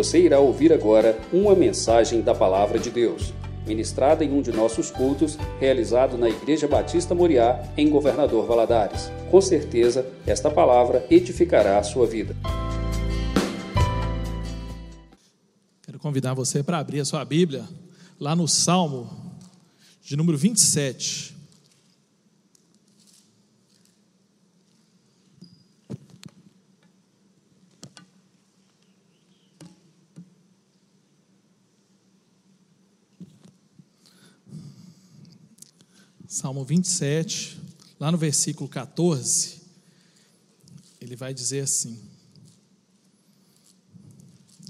Você 0.00 0.18
irá 0.18 0.40
ouvir 0.40 0.72
agora 0.72 1.20
uma 1.30 1.54
mensagem 1.54 2.22
da 2.22 2.34
Palavra 2.34 2.78
de 2.78 2.88
Deus, 2.90 3.34
ministrada 3.66 4.24
em 4.24 4.32
um 4.32 4.40
de 4.40 4.50
nossos 4.50 4.90
cultos, 4.90 5.36
realizado 5.60 6.16
na 6.16 6.26
Igreja 6.26 6.66
Batista 6.66 7.14
Moriá, 7.14 7.62
em 7.76 7.90
Governador 7.90 8.46
Valadares. 8.46 9.12
Com 9.30 9.42
certeza, 9.42 10.10
esta 10.26 10.50
palavra 10.50 11.06
edificará 11.10 11.78
a 11.78 11.82
sua 11.82 12.06
vida. 12.06 12.34
Quero 15.82 15.98
convidar 15.98 16.32
você 16.32 16.62
para 16.62 16.78
abrir 16.78 17.00
a 17.00 17.04
sua 17.04 17.22
Bíblia 17.22 17.68
lá 18.18 18.34
no 18.34 18.48
Salmo 18.48 19.06
de 20.02 20.16
número 20.16 20.38
27. 20.38 21.36
Salmo 36.40 36.64
27, 36.64 37.60
lá 38.00 38.10
no 38.10 38.16
versículo 38.16 38.66
14, 38.66 39.60
ele 40.98 41.14
vai 41.14 41.34
dizer 41.34 41.60
assim: 41.60 41.98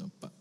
Opa. 0.02 0.32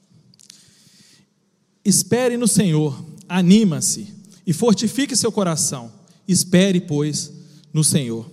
Espere 1.86 2.36
no 2.36 2.48
Senhor, 2.48 3.06
anima-se 3.28 4.12
e 4.44 4.52
fortifique 4.52 5.16
seu 5.16 5.32
coração. 5.32 5.94
Espere, 6.28 6.82
pois, 6.82 7.32
no 7.72 7.84
Senhor. 7.84 8.28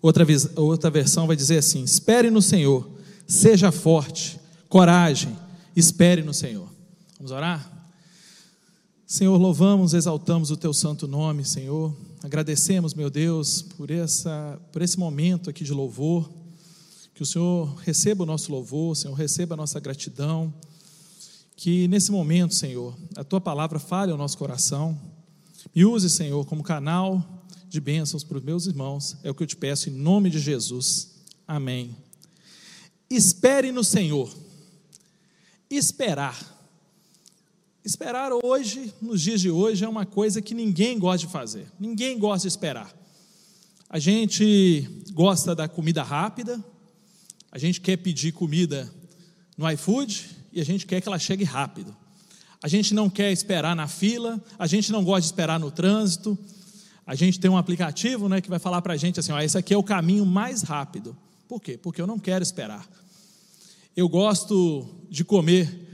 Outra, 0.00 0.24
outra 0.56 0.88
versão 0.88 1.26
vai 1.26 1.36
dizer 1.36 1.58
assim: 1.58 1.84
Espere 1.84 2.30
no 2.30 2.40
Senhor, 2.40 2.90
seja 3.26 3.70
forte, 3.70 4.40
coragem, 4.70 5.38
espere 5.76 6.22
no 6.22 6.32
Senhor. 6.32 6.66
Vamos 7.18 7.30
orar? 7.30 7.77
Senhor, 9.10 9.38
louvamos, 9.38 9.94
exaltamos 9.94 10.50
o 10.50 10.56
teu 10.56 10.74
santo 10.74 11.08
nome, 11.08 11.42
Senhor. 11.42 11.96
Agradecemos, 12.22 12.92
meu 12.92 13.08
Deus, 13.08 13.62
por, 13.62 13.90
essa, 13.90 14.60
por 14.70 14.82
esse 14.82 14.98
momento 14.98 15.48
aqui 15.48 15.64
de 15.64 15.72
louvor. 15.72 16.30
Que 17.14 17.22
o 17.22 17.26
Senhor 17.26 17.74
receba 17.76 18.24
o 18.24 18.26
nosso 18.26 18.52
louvor, 18.52 18.94
Senhor, 18.94 19.14
receba 19.14 19.54
a 19.54 19.56
nossa 19.56 19.80
gratidão. 19.80 20.52
Que 21.56 21.88
nesse 21.88 22.12
momento, 22.12 22.54
Senhor, 22.54 22.94
a 23.16 23.24
tua 23.24 23.40
palavra 23.40 23.78
fale 23.78 24.12
ao 24.12 24.18
nosso 24.18 24.36
coração. 24.36 25.00
Me 25.74 25.86
use, 25.86 26.10
Senhor, 26.10 26.44
como 26.44 26.62
canal 26.62 27.46
de 27.66 27.80
bênçãos 27.80 28.22
para 28.22 28.36
os 28.36 28.44
meus 28.44 28.66
irmãos. 28.66 29.16
É 29.22 29.30
o 29.30 29.34
que 29.34 29.42
eu 29.42 29.46
te 29.46 29.56
peço 29.56 29.88
em 29.88 29.92
nome 29.94 30.28
de 30.28 30.38
Jesus. 30.38 31.12
Amém. 31.46 31.96
Espere 33.08 33.72
no 33.72 33.82
Senhor. 33.82 34.30
Esperar. 35.70 36.57
Esperar 37.88 38.30
hoje, 38.44 38.92
nos 39.00 39.22
dias 39.22 39.40
de 39.40 39.50
hoje, 39.50 39.82
é 39.82 39.88
uma 39.88 40.04
coisa 40.04 40.42
que 40.42 40.52
ninguém 40.52 40.98
gosta 40.98 41.26
de 41.26 41.32
fazer. 41.32 41.72
Ninguém 41.80 42.18
gosta 42.18 42.46
de 42.46 42.52
esperar. 42.52 42.94
A 43.88 43.98
gente 43.98 44.86
gosta 45.14 45.54
da 45.54 45.66
comida 45.66 46.02
rápida, 46.02 46.62
a 47.50 47.56
gente 47.56 47.80
quer 47.80 47.96
pedir 47.96 48.32
comida 48.32 48.92
no 49.56 49.66
iFood 49.70 50.36
e 50.52 50.60
a 50.60 50.64
gente 50.66 50.84
quer 50.84 51.00
que 51.00 51.08
ela 51.08 51.18
chegue 51.18 51.44
rápido. 51.44 51.96
A 52.62 52.68
gente 52.68 52.92
não 52.92 53.08
quer 53.08 53.32
esperar 53.32 53.74
na 53.74 53.88
fila, 53.88 54.38
a 54.58 54.66
gente 54.66 54.92
não 54.92 55.02
gosta 55.02 55.22
de 55.22 55.26
esperar 55.28 55.58
no 55.58 55.70
trânsito. 55.70 56.36
A 57.06 57.14
gente 57.14 57.40
tem 57.40 57.50
um 57.50 57.56
aplicativo 57.56 58.28
né, 58.28 58.42
que 58.42 58.50
vai 58.50 58.58
falar 58.58 58.82
para 58.82 58.92
a 58.92 58.98
gente 58.98 59.18
assim: 59.18 59.32
ó, 59.32 59.40
esse 59.40 59.56
aqui 59.56 59.72
é 59.72 59.78
o 59.78 59.82
caminho 59.82 60.26
mais 60.26 60.60
rápido. 60.60 61.16
Por 61.48 61.58
quê? 61.58 61.78
Porque 61.78 62.02
eu 62.02 62.06
não 62.06 62.18
quero 62.18 62.42
esperar. 62.42 62.86
Eu 63.96 64.10
gosto 64.10 65.06
de 65.08 65.24
comer 65.24 65.87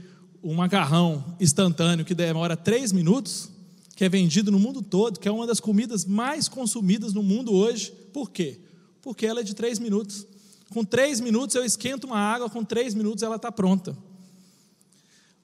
um 0.45 0.53
macarrão 0.53 1.35
instantâneo 1.39 2.05
que 2.05 2.13
demora 2.13 2.55
três 2.55 2.91
minutos, 2.91 3.49
que 3.95 4.05
é 4.05 4.09
vendido 4.09 4.51
no 4.51 4.59
mundo 4.59 4.79
todo, 4.79 5.19
que 5.19 5.27
é 5.27 5.31
uma 5.31 5.47
das 5.47 5.59
comidas 5.59 6.05
mais 6.05 6.47
consumidas 6.47 7.13
no 7.13 7.23
mundo 7.23 7.51
hoje. 7.51 7.91
Por 8.13 8.29
quê? 8.29 8.59
Porque 9.01 9.25
ela 9.25 9.39
é 9.39 9.43
de 9.43 9.55
três 9.55 9.79
minutos. 9.79 10.23
Com 10.69 10.85
três 10.85 11.19
minutos 11.19 11.55
eu 11.55 11.65
esquento 11.65 12.05
uma 12.05 12.19
água, 12.19 12.47
com 12.47 12.63
três 12.63 12.93
minutos 12.93 13.23
ela 13.23 13.37
está 13.37 13.51
pronta. 13.51 13.97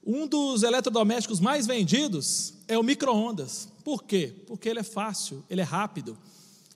Um 0.06 0.28
dos 0.28 0.62
eletrodomésticos 0.62 1.40
mais 1.40 1.66
vendidos 1.66 2.54
é 2.68 2.78
o 2.78 2.82
micro-ondas. 2.84 3.68
Por 3.84 4.04
quê? 4.04 4.32
Porque 4.46 4.68
ele 4.68 4.78
é 4.78 4.84
fácil, 4.84 5.44
ele 5.50 5.62
é 5.62 5.64
rápido, 5.64 6.16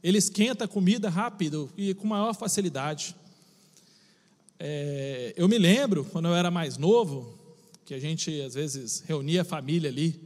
ele 0.03 0.19
esquenta 0.19 0.65
a 0.65 0.69
comida 0.69 1.09
rápido 1.09 1.71
e 1.77 1.95
com 1.95 2.09
maior 2.09 2.35
facilidade. 2.35 3.15
É, 4.59 5.33
eu 5.37 5.47
me 5.47 5.59
lembro, 5.59 6.05
quando 6.07 6.27
eu 6.27 6.35
era 6.35 6.51
mais 6.51 6.77
novo, 6.77 7.36
que 7.87 7.95
a 7.95 8.01
gente 8.01 8.41
às 8.41 8.55
vezes 8.55 9.05
reunia 9.07 9.43
a 9.43 9.45
família 9.45 9.89
ali 9.89 10.21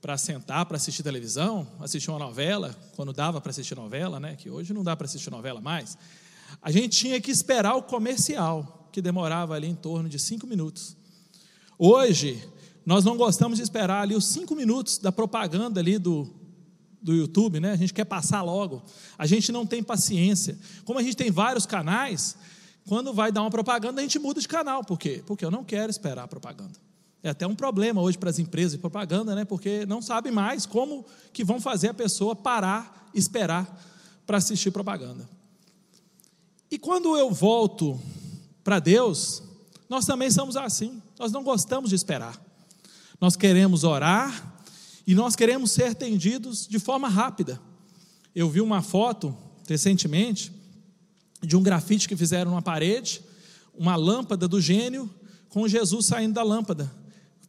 para 0.00 0.18
sentar 0.18 0.66
para 0.66 0.76
assistir 0.76 1.04
televisão, 1.04 1.66
assistir 1.78 2.10
uma 2.10 2.18
novela, 2.18 2.76
quando 2.96 3.12
dava 3.12 3.40
para 3.40 3.50
assistir 3.50 3.76
novela, 3.76 4.18
né? 4.18 4.34
Que 4.34 4.50
hoje 4.50 4.74
não 4.74 4.82
dá 4.82 4.96
para 4.96 5.04
assistir 5.04 5.30
novela 5.30 5.60
mais. 5.60 5.96
A 6.60 6.72
gente 6.72 6.98
tinha 6.98 7.20
que 7.20 7.30
esperar 7.30 7.76
o 7.76 7.82
comercial, 7.82 8.88
que 8.92 9.00
demorava 9.00 9.54
ali 9.54 9.68
em 9.68 9.76
torno 9.76 10.08
de 10.08 10.18
cinco 10.18 10.44
minutos. 10.44 10.96
Hoje 11.78 12.42
nós 12.84 13.04
não 13.04 13.16
gostamos 13.16 13.58
de 13.58 13.62
esperar 13.62 14.02
ali 14.02 14.16
os 14.16 14.24
cinco 14.24 14.56
minutos 14.56 14.98
da 14.98 15.12
propaganda 15.12 15.78
ali 15.78 15.98
do, 15.98 16.28
do 17.00 17.14
YouTube, 17.14 17.60
né? 17.60 17.70
A 17.70 17.76
gente 17.76 17.94
quer 17.94 18.06
passar 18.06 18.42
logo. 18.42 18.82
A 19.16 19.24
gente 19.24 19.52
não 19.52 19.64
tem 19.64 19.84
paciência. 19.84 20.58
Como 20.84 20.98
a 20.98 21.02
gente 21.02 21.16
tem 21.16 21.30
vários 21.30 21.64
canais, 21.64 22.36
quando 22.88 23.12
vai 23.12 23.30
dar 23.30 23.42
uma 23.42 23.50
propaganda, 23.50 24.00
a 24.00 24.02
gente 24.02 24.18
muda 24.18 24.40
de 24.40 24.48
canal. 24.48 24.82
Por 24.82 24.98
quê? 24.98 25.22
Porque 25.24 25.44
eu 25.44 25.50
não 25.50 25.62
quero 25.62 25.90
esperar 25.90 26.24
a 26.24 26.28
propaganda. 26.28 26.87
É 27.22 27.30
até 27.30 27.46
um 27.46 27.54
problema 27.54 28.00
hoje 28.00 28.16
para 28.16 28.30
as 28.30 28.38
empresas 28.38 28.72
de 28.72 28.78
propaganda, 28.78 29.34
né? 29.34 29.44
Porque 29.44 29.84
não 29.86 30.00
sabem 30.00 30.32
mais 30.32 30.64
como 30.64 31.04
que 31.32 31.42
vão 31.42 31.60
fazer 31.60 31.88
a 31.88 31.94
pessoa 31.94 32.36
parar, 32.36 33.10
esperar 33.12 33.84
para 34.24 34.38
assistir 34.38 34.70
propaganda. 34.70 35.28
E 36.70 36.78
quando 36.78 37.16
eu 37.16 37.30
volto 37.30 38.00
para 38.62 38.78
Deus, 38.78 39.42
nós 39.88 40.04
também 40.04 40.30
somos 40.30 40.56
assim. 40.56 41.02
Nós 41.18 41.32
não 41.32 41.42
gostamos 41.42 41.90
de 41.90 41.96
esperar. 41.96 42.40
Nós 43.20 43.34
queremos 43.34 43.82
orar 43.82 44.62
e 45.04 45.14
nós 45.14 45.34
queremos 45.34 45.72
ser 45.72 45.84
atendidos 45.84 46.68
de 46.68 46.78
forma 46.78 47.08
rápida. 47.08 47.60
Eu 48.32 48.48
vi 48.48 48.60
uma 48.60 48.80
foto 48.80 49.36
recentemente 49.66 50.52
de 51.42 51.56
um 51.56 51.62
grafite 51.62 52.06
que 52.06 52.16
fizeram 52.16 52.54
na 52.54 52.62
parede, 52.62 53.22
uma 53.74 53.96
lâmpada 53.96 54.46
do 54.46 54.60
gênio 54.60 55.10
com 55.48 55.66
Jesus 55.66 56.06
saindo 56.06 56.34
da 56.34 56.42
lâmpada 56.44 56.88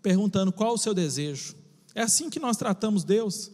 perguntando 0.01 0.51
qual 0.51 0.73
o 0.73 0.77
seu 0.77 0.93
desejo. 0.93 1.55
É 1.93 2.01
assim 2.01 2.29
que 2.29 2.39
nós 2.39 2.57
tratamos 2.57 3.03
Deus. 3.03 3.51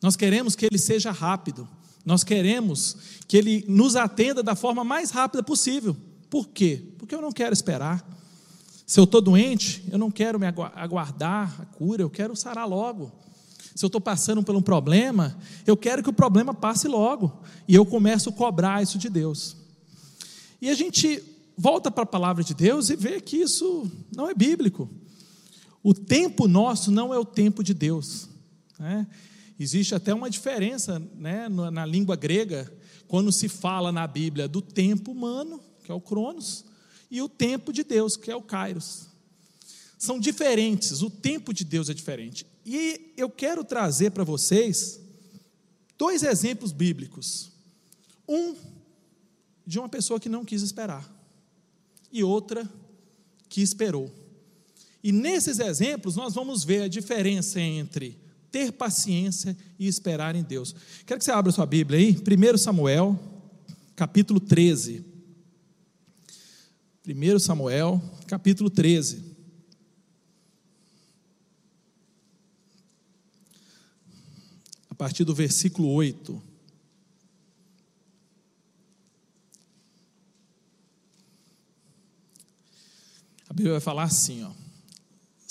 Nós 0.00 0.16
queremos 0.16 0.54
que 0.54 0.66
Ele 0.66 0.78
seja 0.78 1.10
rápido. 1.10 1.68
Nós 2.04 2.22
queremos 2.22 2.96
que 3.26 3.36
Ele 3.36 3.64
nos 3.68 3.96
atenda 3.96 4.42
da 4.42 4.54
forma 4.54 4.84
mais 4.84 5.10
rápida 5.10 5.42
possível. 5.42 5.96
Por 6.28 6.48
quê? 6.48 6.82
Porque 6.98 7.14
eu 7.14 7.22
não 7.22 7.32
quero 7.32 7.52
esperar. 7.52 8.06
Se 8.86 9.00
eu 9.00 9.04
estou 9.04 9.20
doente, 9.20 9.84
eu 9.90 9.98
não 9.98 10.10
quero 10.10 10.38
me 10.38 10.46
aguardar 10.46 11.60
a 11.60 11.64
cura, 11.64 12.02
eu 12.02 12.10
quero 12.10 12.36
sarar 12.36 12.66
logo. 12.66 13.10
Se 13.74 13.84
eu 13.84 13.88
estou 13.88 14.00
passando 14.00 14.42
por 14.42 14.54
um 14.54 14.62
problema, 14.62 15.36
eu 15.66 15.76
quero 15.76 16.02
que 16.02 16.10
o 16.10 16.12
problema 16.12 16.52
passe 16.52 16.86
logo. 16.86 17.40
E 17.66 17.74
eu 17.74 17.84
começo 17.84 18.28
a 18.28 18.32
cobrar 18.32 18.82
isso 18.82 18.98
de 18.98 19.08
Deus. 19.08 19.56
E 20.60 20.68
a 20.68 20.74
gente 20.74 21.22
volta 21.56 21.90
para 21.90 22.04
a 22.04 22.06
palavra 22.06 22.44
de 22.44 22.54
Deus 22.54 22.90
e 22.90 22.96
vê 22.96 23.20
que 23.20 23.38
isso 23.38 23.90
não 24.14 24.28
é 24.28 24.34
bíblico. 24.34 24.88
O 25.84 25.92
tempo 25.92 26.48
nosso 26.48 26.90
não 26.90 27.12
é 27.12 27.18
o 27.18 27.26
tempo 27.26 27.62
de 27.62 27.74
Deus. 27.74 28.26
Né? 28.78 29.06
Existe 29.60 29.94
até 29.94 30.14
uma 30.14 30.30
diferença 30.30 30.98
né, 30.98 31.46
na 31.48 31.84
língua 31.84 32.16
grega, 32.16 32.72
quando 33.06 33.30
se 33.30 33.50
fala 33.50 33.92
na 33.92 34.06
Bíblia 34.06 34.48
do 34.48 34.62
tempo 34.62 35.12
humano, 35.12 35.60
que 35.84 35.92
é 35.92 35.94
o 35.94 36.00
Cronos, 36.00 36.64
e 37.10 37.20
o 37.20 37.28
tempo 37.28 37.70
de 37.70 37.84
Deus, 37.84 38.16
que 38.16 38.30
é 38.30 38.34
o 38.34 38.40
Kairos. 38.40 39.08
São 39.98 40.18
diferentes, 40.18 41.02
o 41.02 41.10
tempo 41.10 41.52
de 41.52 41.64
Deus 41.64 41.90
é 41.90 41.94
diferente. 41.94 42.46
E 42.64 43.12
eu 43.14 43.28
quero 43.28 43.62
trazer 43.62 44.10
para 44.10 44.24
vocês 44.24 44.98
dois 45.98 46.22
exemplos 46.22 46.72
bíblicos. 46.72 47.52
Um 48.26 48.56
de 49.66 49.78
uma 49.78 49.88
pessoa 49.88 50.18
que 50.18 50.30
não 50.30 50.46
quis 50.46 50.62
esperar, 50.62 51.06
e 52.10 52.24
outra 52.24 52.66
que 53.50 53.60
esperou. 53.60 54.23
E 55.04 55.12
nesses 55.12 55.58
exemplos 55.58 56.16
nós 56.16 56.32
vamos 56.34 56.64
ver 56.64 56.80
a 56.80 56.88
diferença 56.88 57.60
entre 57.60 58.18
ter 58.50 58.72
paciência 58.72 59.54
e 59.78 59.86
esperar 59.86 60.34
em 60.34 60.42
Deus. 60.42 60.74
Quero 61.04 61.18
que 61.18 61.24
você 61.26 61.30
abra 61.30 61.52
sua 61.52 61.66
Bíblia 61.66 61.98
aí, 61.98 62.16
1 62.16 62.56
Samuel, 62.56 63.20
capítulo 63.94 64.40
13. 64.40 65.04
1 67.06 67.38
Samuel, 67.38 68.02
capítulo 68.26 68.70
13. 68.70 69.36
A 74.88 74.94
partir 74.94 75.24
do 75.24 75.34
versículo 75.34 75.88
8. 75.88 76.42
A 83.50 83.52
Bíblia 83.52 83.72
vai 83.72 83.80
falar 83.80 84.04
assim, 84.04 84.42
ó. 84.44 84.63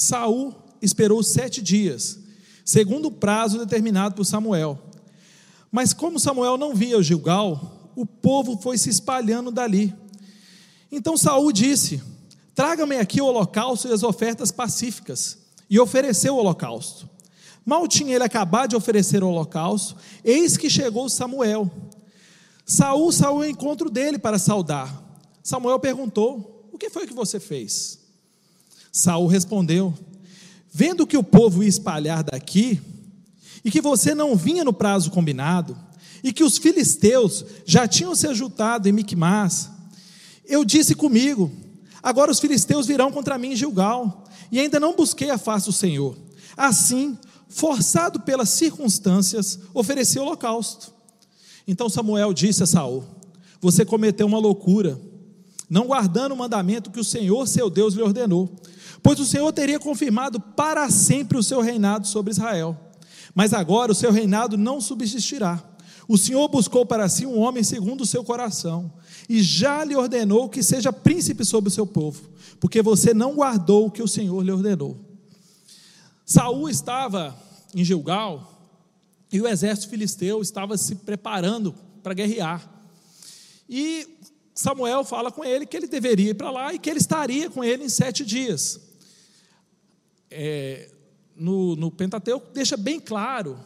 Saul 0.03 0.53
esperou 0.81 1.23
sete 1.23 1.61
dias, 1.61 2.19
segundo 2.65 3.07
o 3.07 3.11
prazo 3.11 3.57
determinado 3.57 4.15
por 4.15 4.25
Samuel. 4.25 4.77
Mas 5.71 5.93
como 5.93 6.19
Samuel 6.19 6.57
não 6.57 6.75
via 6.75 7.01
Gilgal, 7.01 7.91
o 7.95 8.05
povo 8.05 8.59
foi 8.61 8.77
se 8.77 8.89
espalhando 8.89 9.49
dali. 9.49 9.93
Então 10.91 11.15
Saul 11.15 11.51
disse: 11.53 12.03
Traga-me 12.53 12.97
aqui 12.97 13.21
o 13.21 13.25
holocausto 13.25 13.87
e 13.87 13.93
as 13.93 14.03
ofertas 14.03 14.51
pacíficas. 14.51 15.37
E 15.69 15.79
ofereceu 15.79 16.35
o 16.35 16.37
holocausto. 16.37 17.09
Mal 17.65 17.87
tinha 17.87 18.13
ele 18.13 18.23
acabado 18.23 18.71
de 18.71 18.75
oferecer 18.75 19.23
o 19.23 19.29
holocausto, 19.29 19.95
eis 20.23 20.57
que 20.57 20.69
chegou 20.69 21.07
Samuel. 21.07 21.71
Saul 22.65 23.11
saiu 23.11 23.37
ao 23.37 23.45
encontro 23.45 23.89
dele 23.89 24.19
para 24.19 24.37
saudar. 24.37 25.01
Samuel 25.41 25.79
perguntou: 25.79 26.67
O 26.73 26.77
que 26.77 26.89
foi 26.89 27.07
que 27.07 27.13
você 27.13 27.39
fez? 27.39 28.02
Saul 28.95 29.25
respondeu: 29.25 29.91
Vendo 30.71 31.07
que 31.07 31.17
o 31.17 31.23
povo 31.23 31.63
ia 31.63 31.69
espalhar 31.69 32.23
daqui, 32.23 32.79
e 33.65 33.71
que 33.71 33.81
você 33.81 34.13
não 34.13 34.35
vinha 34.35 34.63
no 34.63 34.71
prazo 34.71 35.09
combinado, 35.09 35.75
e 36.23 36.31
que 36.31 36.43
os 36.43 36.59
filisteus 36.59 37.43
já 37.65 37.87
tinham 37.87 38.13
se 38.13 38.27
ajuntado 38.27 38.87
em 38.87 38.91
Micmas, 38.91 39.69
eu 40.45 40.63
disse 40.63 40.93
comigo: 40.93 41.51
Agora 42.03 42.31
os 42.31 42.39
filisteus 42.39 42.85
virão 42.85 43.11
contra 43.11 43.37
mim 43.37 43.53
em 43.53 43.55
Gilgal, 43.55 44.25
e 44.51 44.59
ainda 44.59 44.79
não 44.79 44.95
busquei 44.95 45.31
a 45.31 45.39
face 45.39 45.65
do 45.65 45.73
Senhor. 45.73 46.15
Assim, 46.55 47.17
forçado 47.49 48.19
pelas 48.19 48.49
circunstâncias, 48.49 49.57
ofereceu 49.73 50.21
holocausto. 50.21 50.93
Então 51.67 51.89
Samuel 51.89 52.31
disse 52.31 52.61
a 52.61 52.67
Saul: 52.67 53.03
Você 53.59 53.83
cometeu 53.83 54.27
uma 54.27 54.37
loucura, 54.37 55.01
não 55.67 55.87
guardando 55.87 56.33
o 56.33 56.37
mandamento 56.37 56.91
que 56.91 56.99
o 56.99 57.03
Senhor, 57.03 57.47
seu 57.47 57.71
Deus, 57.71 57.95
lhe 57.95 58.03
ordenou, 58.03 58.61
pois 59.03 59.19
o 59.19 59.25
Senhor 59.25 59.51
teria 59.51 59.79
confirmado 59.79 60.39
para 60.39 60.89
sempre 60.89 61.37
o 61.37 61.43
seu 61.43 61.59
reinado 61.59 62.07
sobre 62.07 62.31
Israel. 62.31 62.75
Mas 63.35 63.53
agora 63.53 63.91
o 63.91 63.95
seu 63.95 64.11
reinado 64.11 64.57
não 64.57 64.79
subsistirá. 64.79 65.61
O 66.07 66.17
Senhor 66.17 66.47
buscou 66.47 66.85
para 66.85 67.07
si 67.09 67.25
um 67.25 67.37
homem 67.39 67.63
segundo 67.63 68.01
o 68.01 68.05
seu 68.05 68.23
coração, 68.23 68.91
e 69.29 69.41
já 69.41 69.83
lhe 69.83 69.95
ordenou 69.95 70.49
que 70.49 70.61
seja 70.61 70.91
príncipe 70.91 71.45
sobre 71.45 71.69
o 71.69 71.71
seu 71.71 71.87
povo, 71.87 72.29
porque 72.59 72.81
você 72.81 73.13
não 73.13 73.35
guardou 73.35 73.87
o 73.87 73.91
que 73.91 74.01
o 74.01 74.07
Senhor 74.07 74.41
lhe 74.43 74.51
ordenou. 74.51 74.97
Saul 76.25 76.69
estava 76.69 77.35
em 77.75 77.83
Gilgal 77.83 78.49
e 79.31 79.41
o 79.41 79.47
exército 79.47 79.89
filisteu 79.89 80.41
estava 80.41 80.77
se 80.77 80.95
preparando 80.95 81.73
para 82.01 82.13
guerrear. 82.13 82.69
E 83.67 84.07
Samuel 84.53 85.03
fala 85.03 85.31
com 85.31 85.43
ele 85.43 85.65
que 85.65 85.75
ele 85.75 85.87
deveria 85.87 86.31
ir 86.31 86.35
para 86.35 86.51
lá 86.51 86.73
e 86.73 86.79
que 86.79 86.89
ele 86.89 86.99
estaria 86.99 87.49
com 87.49 87.63
ele 87.63 87.85
em 87.85 87.89
sete 87.89 88.25
dias. 88.25 88.79
É, 90.35 90.89
no, 91.35 91.75
no 91.75 91.91
Pentateuco 91.91 92.47
deixa 92.53 92.75
bem 92.75 92.99
claro 92.99 93.59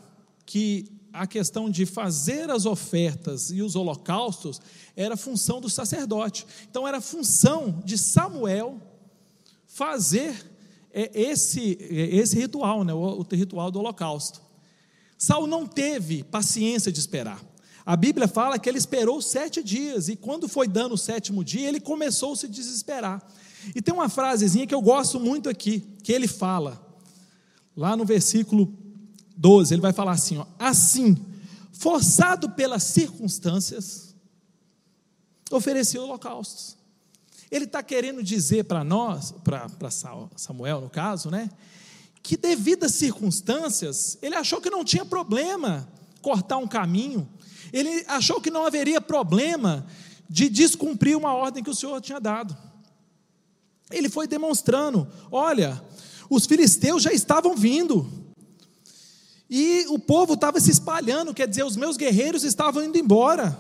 que 0.46 0.92
a 1.12 1.26
questão 1.26 1.70
de 1.70 1.86
fazer 1.86 2.50
as 2.50 2.66
ofertas 2.66 3.50
e 3.50 3.62
os 3.62 3.76
holocaustos 3.76 4.62
era 4.96 5.18
função 5.18 5.60
do 5.60 5.70
sacerdote. 5.70 6.46
Então 6.70 6.88
era 6.88 7.02
função 7.02 7.82
de 7.84 7.98
Samuel 7.98 8.80
fazer 9.66 10.36
é 10.94 11.12
esse, 11.14 11.78
é 11.80 12.16
esse 12.16 12.36
ritual, 12.36 12.84
né, 12.84 12.94
o, 12.94 13.20
o 13.20 13.26
ritual 13.32 13.70
do 13.70 13.80
holocausto. 13.80 14.42
Saul 15.18 15.46
não 15.46 15.66
teve 15.66 16.24
paciência 16.24 16.92
de 16.92 17.00
esperar. 17.00 17.44
A 17.86 17.96
Bíblia 17.96 18.28
fala 18.28 18.60
que 18.60 18.68
ele 18.68 18.78
esperou 18.78 19.22
sete 19.22 19.64
dias, 19.64 20.10
e 20.10 20.16
quando 20.16 20.48
foi 20.48 20.68
dando 20.68 20.94
o 20.94 20.98
sétimo 20.98 21.44
dia, 21.44 21.68
ele 21.68 21.80
começou 21.80 22.34
a 22.34 22.36
se 22.36 22.48
desesperar. 22.48 23.26
E 23.76 23.82
tem 23.82 23.94
uma 23.94 24.10
frasezinha 24.10 24.68
que 24.68 24.76
eu 24.76 24.82
gosto 24.82 25.20
muito 25.20 25.50
aqui, 25.50 25.82
que 26.04 26.12
ele 26.12 26.28
fala, 26.28 26.82
lá 27.76 27.96
no 27.96 28.06
versículo 28.06 28.74
12, 29.36 29.74
ele 29.74 29.82
vai 29.82 29.94
falar 29.94 30.14
assim: 30.14 30.38
ó, 30.38 30.46
assim, 30.58 31.18
forçado 31.72 32.50
pelas 32.52 32.84
circunstâncias, 32.84 34.16
ofereceu 35.52 36.04
holocaustos. 36.04 36.76
Ele 37.50 37.66
está 37.66 37.82
querendo 37.82 38.22
dizer 38.22 38.66
para 38.66 38.84
nós, 38.84 39.34
para 39.44 39.92
Samuel 40.36 40.82
no 40.82 40.90
caso, 40.90 41.30
né? 41.30 41.50
Que 42.22 42.36
devido 42.36 42.84
às 42.84 42.94
circunstâncias, 42.94 44.18
ele 44.22 44.36
achou 44.36 44.60
que 44.60 44.70
não 44.70 44.84
tinha 44.84 45.06
problema 45.06 45.88
cortar 46.22 46.58
um 46.58 46.68
caminho, 46.68 47.30
ele 47.72 48.04
achou 48.08 48.42
que 48.42 48.50
não 48.50 48.66
haveria 48.66 49.00
problema 49.00 49.86
de 50.30 50.50
descumprir 50.50 51.18
uma 51.18 51.34
ordem 51.34 51.64
que 51.64 51.70
o 51.70 51.76
Senhor 51.76 52.02
tinha 52.02 52.20
dado. 52.20 52.58
Ele 53.92 54.10
foi 54.10 54.28
demonstrando: 54.28 55.08
olha, 55.32 55.82
os 56.30 56.46
filisteus 56.46 57.04
já 57.04 57.12
estavam 57.12 57.56
vindo, 57.56 58.10
e 59.50 59.86
o 59.88 59.98
povo 59.98 60.34
estava 60.34 60.60
se 60.60 60.72
espalhando, 60.72 61.34
quer 61.34 61.48
dizer, 61.48 61.64
os 61.64 61.78
meus 61.78 61.96
guerreiros 61.96 62.44
estavam 62.44 62.84
indo 62.84 62.98
embora. 62.98 63.58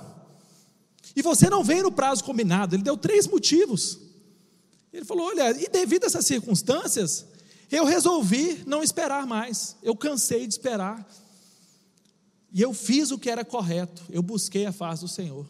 E 1.15 1.21
você 1.21 1.49
não 1.49 1.63
veio 1.63 1.83
no 1.83 1.91
prazo 1.91 2.23
combinado. 2.23 2.75
Ele 2.75 2.83
deu 2.83 2.97
três 2.97 3.25
motivos. 3.25 3.99
Ele 4.91 5.05
falou: 5.05 5.27
Olha, 5.27 5.49
e 5.51 5.69
devido 5.69 6.03
a 6.03 6.07
essas 6.07 6.25
circunstâncias, 6.25 7.25
eu 7.71 7.85
resolvi 7.85 8.63
não 8.67 8.83
esperar 8.83 9.25
mais. 9.25 9.75
Eu 9.81 9.95
cansei 9.95 10.45
de 10.45 10.53
esperar. 10.53 11.07
E 12.51 12.61
eu 12.61 12.73
fiz 12.73 13.11
o 13.11 13.17
que 13.17 13.29
era 13.29 13.43
correto. 13.45 14.03
Eu 14.09 14.21
busquei 14.21 14.65
a 14.65 14.71
face 14.71 15.01
do 15.01 15.07
Senhor. 15.07 15.47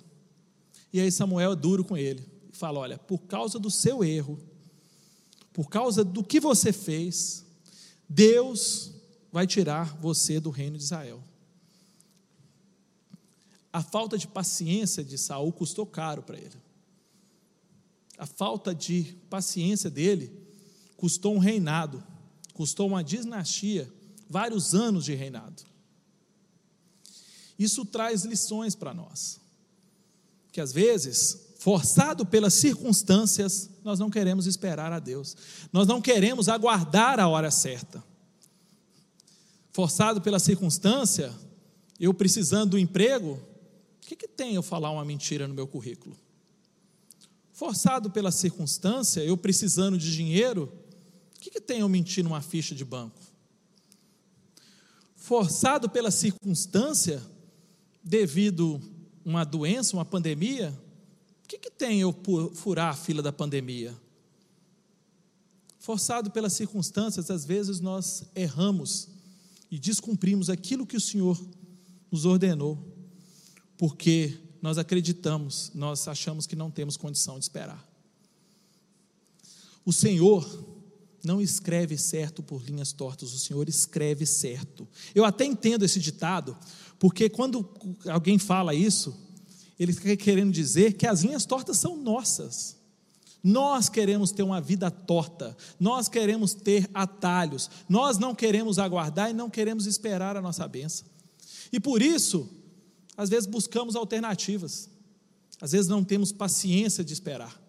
E 0.94 1.00
aí 1.00 1.12
Samuel 1.12 1.52
é 1.52 1.56
duro 1.56 1.84
com 1.84 1.98
ele. 1.98 2.24
Fala: 2.52 2.80
Olha, 2.80 2.98
por 2.98 3.20
causa 3.24 3.60
do 3.60 3.72
seu 3.72 4.04
erro, 4.04 4.40
por 5.58 5.72
causa 5.72 6.04
do 6.04 6.24
que 6.24 6.40
você 6.40 6.72
fez, 6.72 7.44
Deus 8.08 8.92
vai 9.32 9.48
tirar 9.48 9.98
você 9.98 10.40
do 10.40 10.52
reino 10.52 10.78
de 10.78 10.84
Israel. 10.84 11.20
A 13.74 13.82
falta 13.82 14.20
de 14.20 14.28
paciência 14.28 15.04
de 15.04 15.18
Saul 15.18 15.52
custou 15.52 15.84
caro 15.84 16.22
para 16.22 16.38
ele. 16.38 16.62
A 18.20 18.28
falta 18.28 18.76
de 18.76 19.18
paciência 19.32 19.90
dele 19.90 20.32
custou 20.96 21.34
um 21.34 21.40
reinado, 21.40 22.04
custou 22.54 22.88
uma 22.88 23.04
dinastia, 23.04 23.92
vários 24.30 24.76
anos 24.76 25.06
de 25.06 25.16
reinado. 25.16 25.64
Isso 27.58 27.84
traz 27.84 28.26
lições 28.26 28.76
para 28.76 28.94
nós. 28.94 29.42
Que 30.52 30.62
às 30.62 30.72
vezes, 30.72 31.47
forçado 31.68 32.26
pelas 32.26 32.54
circunstâncias, 32.54 33.70
nós 33.84 34.00
não 34.00 34.10
queremos 34.10 34.48
esperar 34.48 34.94
a 34.94 35.00
Deus. 35.00 35.36
Nós 35.74 35.86
não 35.86 36.02
queremos 36.02 36.48
aguardar 36.48 37.20
a 37.20 37.28
hora 37.28 37.52
certa. 37.52 38.02
Forçado 39.74 40.22
pela 40.22 40.40
circunstância, 40.40 41.30
eu 42.00 42.14
precisando 42.14 42.70
do 42.70 42.80
emprego, 42.80 43.38
que, 44.00 44.16
que 44.16 44.30
tem 44.30 44.56
eu 44.56 44.64
falar 44.64 44.92
uma 44.92 45.04
mentira 45.04 45.46
no 45.46 45.54
meu 45.54 45.68
currículo? 45.68 46.16
Forçado 47.52 48.10
pela 48.10 48.32
circunstância, 48.32 49.20
eu 49.20 49.36
precisando 49.36 49.98
de 49.98 50.16
dinheiro, 50.16 50.72
o 51.36 51.40
que, 51.42 51.50
que 51.50 51.60
tem 51.60 51.82
eu 51.82 51.90
mentir 51.90 52.24
numa 52.24 52.42
ficha 52.42 52.74
de 52.74 52.86
banco? 52.86 53.20
Forçado 55.18 55.90
pela 55.90 56.12
circunstância, 56.12 57.22
devido 58.02 58.80
uma 59.26 59.44
doença, 59.44 59.98
uma 59.98 60.06
pandemia, 60.06 60.74
o 61.48 61.50
que, 61.50 61.58
que 61.58 61.72
tem 61.72 62.02
eu 62.02 62.14
furar 62.54 62.90
a 62.90 62.94
fila 62.94 63.22
da 63.22 63.32
pandemia? 63.32 63.96
Forçado 65.80 66.30
pelas 66.30 66.52
circunstâncias, 66.52 67.32
às 67.32 67.46
vezes 67.46 67.80
nós 67.80 68.26
erramos 68.36 69.08
e 69.72 69.80
descumprimos 69.80 70.50
aquilo 70.50 70.86
que 70.86 70.98
o 70.98 71.00
Senhor 71.00 71.42
nos 72.12 72.26
ordenou 72.26 72.78
porque 73.78 74.38
nós 74.62 74.78
acreditamos, 74.78 75.72
nós 75.74 76.06
achamos 76.10 76.46
que 76.46 76.54
não 76.54 76.70
temos 76.70 76.98
condição 76.98 77.40
de 77.40 77.46
esperar. 77.46 77.82
O 79.86 79.94
Senhor 79.94 80.46
não 81.24 81.40
escreve 81.40 81.98
certo 81.98 82.44
por 82.44 82.62
linhas 82.62 82.92
tortas, 82.92 83.32
o 83.32 83.40
Senhor 83.40 83.70
escreve 83.70 84.26
certo. 84.26 84.86
Eu 85.16 85.24
até 85.24 85.46
entendo 85.46 85.86
esse 85.86 86.02
ditado, 86.02 86.58
porque 87.00 87.30
quando 87.30 87.70
alguém 88.10 88.38
fala 88.38 88.76
isso, 88.76 89.27
ele 89.80 89.92
está 89.92 90.16
querendo 90.16 90.52
dizer 90.52 90.94
que 90.94 91.06
as 91.06 91.22
linhas 91.22 91.46
tortas 91.46 91.78
são 91.78 91.96
nossas. 91.98 92.78
Nós 93.44 93.88
queremos 93.88 94.32
ter 94.32 94.44
uma 94.44 94.60
vida 94.60 94.90
torta, 94.90 95.56
nós 95.80 96.10
queremos 96.10 96.54
ter 96.54 96.90
atalhos, 96.94 97.70
nós 97.88 98.18
não 98.18 98.34
queremos 98.34 98.80
aguardar 98.80 99.30
e 99.30 99.34
não 99.34 99.50
queremos 99.50 99.86
esperar 99.86 100.36
a 100.36 100.42
nossa 100.42 100.68
bênção. 100.68 101.06
E 101.72 101.80
por 101.80 102.02
isso, 102.02 102.50
às 103.16 103.30
vezes 103.30 103.46
buscamos 103.46 103.96
alternativas, 103.96 104.90
às 105.62 105.72
vezes 105.72 105.88
não 105.88 106.04
temos 106.04 106.32
paciência 106.32 107.04
de 107.04 107.14
esperar. 107.14 107.62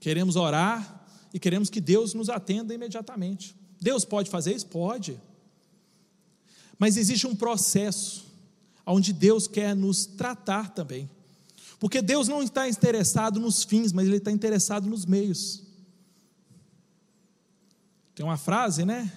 Queremos 0.00 0.36
orar 0.36 1.06
e 1.34 1.38
queremos 1.38 1.68
que 1.68 1.80
Deus 1.80 2.14
nos 2.14 2.28
atenda 2.28 2.72
imediatamente. 2.72 3.54
Deus 3.80 4.04
pode 4.04 4.30
fazer 4.30 4.54
isso? 4.54 4.66
Pode. 4.66 5.20
Mas 6.78 6.96
existe 6.96 7.26
um 7.26 7.34
processo 7.34 8.27
onde 8.88 9.12
Deus 9.12 9.46
quer 9.46 9.76
nos 9.76 10.06
tratar 10.06 10.70
também. 10.70 11.08
Porque 11.78 12.02
Deus 12.02 12.26
não 12.26 12.42
está 12.42 12.68
interessado 12.68 13.38
nos 13.38 13.62
fins, 13.62 13.92
mas 13.92 14.06
Ele 14.06 14.16
está 14.16 14.32
interessado 14.32 14.88
nos 14.88 15.06
meios. 15.06 15.62
Tem 18.14 18.24
uma 18.24 18.36
frase, 18.36 18.84
né, 18.84 19.12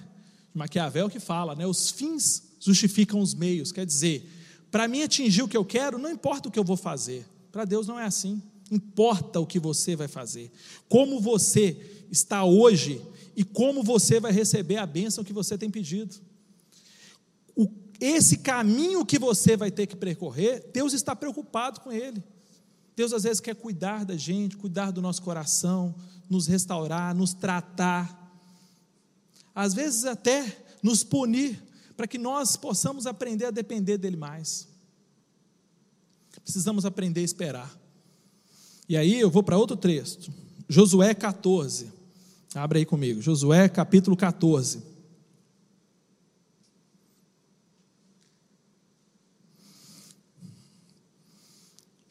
de 0.51 0.57
Maquiavel 0.57 1.09
que 1.09 1.19
fala, 1.19 1.55
né, 1.55 1.65
os 1.65 1.89
fins 1.89 2.43
justificam 2.59 3.19
os 3.19 3.33
meios. 3.33 3.71
Quer 3.71 3.85
dizer, 3.85 4.29
para 4.69 4.87
mim 4.87 5.01
atingir 5.01 5.41
o 5.41 5.47
que 5.47 5.57
eu 5.57 5.65
quero, 5.65 5.97
não 5.97 6.11
importa 6.11 6.49
o 6.49 6.51
que 6.51 6.59
eu 6.59 6.63
vou 6.63 6.77
fazer. 6.77 7.25
Para 7.51 7.65
Deus 7.65 7.87
não 7.87 7.99
é 7.99 8.05
assim. 8.05 8.41
Importa 8.69 9.39
o 9.39 9.47
que 9.47 9.59
você 9.59 9.95
vai 9.95 10.07
fazer. 10.07 10.51
Como 10.87 11.19
você 11.19 12.05
está 12.11 12.43
hoje 12.43 13.01
e 13.35 13.43
como 13.43 13.81
você 13.83 14.19
vai 14.19 14.31
receber 14.31 14.77
a 14.77 14.85
bênção 14.85 15.23
que 15.23 15.33
você 15.33 15.57
tem 15.57 15.69
pedido. 15.69 16.15
O, 17.55 17.67
esse 18.01 18.37
caminho 18.37 19.05
que 19.05 19.19
você 19.19 19.55
vai 19.55 19.69
ter 19.69 19.85
que 19.85 19.95
percorrer, 19.95 20.71
Deus 20.73 20.91
está 20.91 21.15
preocupado 21.15 21.79
com 21.81 21.91
ele. 21.91 22.23
Deus 22.95 23.13
às 23.13 23.21
vezes 23.21 23.39
quer 23.39 23.53
cuidar 23.53 24.03
da 24.03 24.17
gente, 24.17 24.57
cuidar 24.57 24.89
do 24.89 25.03
nosso 25.03 25.21
coração, 25.21 25.93
nos 26.27 26.47
restaurar, 26.47 27.13
nos 27.13 27.35
tratar. 27.35 28.19
Às 29.53 29.75
vezes 29.75 30.05
até 30.05 30.63
nos 30.81 31.03
punir, 31.03 31.61
para 31.95 32.07
que 32.07 32.17
nós 32.17 32.57
possamos 32.57 33.05
aprender 33.05 33.45
a 33.45 33.51
depender 33.51 33.99
dele 33.99 34.17
mais. 34.17 34.67
Precisamos 36.43 36.85
aprender 36.85 37.21
a 37.21 37.23
esperar. 37.25 37.79
E 38.89 38.97
aí 38.97 39.19
eu 39.19 39.29
vou 39.29 39.43
para 39.43 39.59
outro 39.59 39.77
texto, 39.77 40.33
Josué 40.67 41.13
14. 41.13 41.91
Abre 42.55 42.79
aí 42.79 42.85
comigo, 42.85 43.21
Josué 43.21 43.69
capítulo 43.69 44.17
14. 44.17 44.90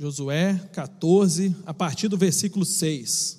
Josué 0.01 0.59
14, 0.73 1.55
a 1.67 1.75
partir 1.75 2.09
do 2.09 2.17
versículo 2.17 2.65
6. 2.65 3.39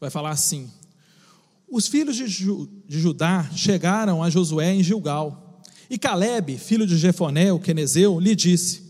Vai 0.00 0.10
falar 0.10 0.30
assim: 0.30 0.68
Os 1.70 1.86
filhos 1.86 2.16
de, 2.16 2.26
Ju, 2.26 2.68
de 2.88 2.98
Judá 2.98 3.48
chegaram 3.54 4.20
a 4.20 4.28
Josué 4.28 4.74
em 4.74 4.82
Gilgal, 4.82 5.62
e 5.88 5.96
Caleb, 5.96 6.58
filho 6.58 6.88
de 6.88 6.98
Jefoné, 6.98 7.52
o 7.52 7.60
quenezeu, 7.60 8.18
lhe 8.18 8.34
disse: 8.34 8.82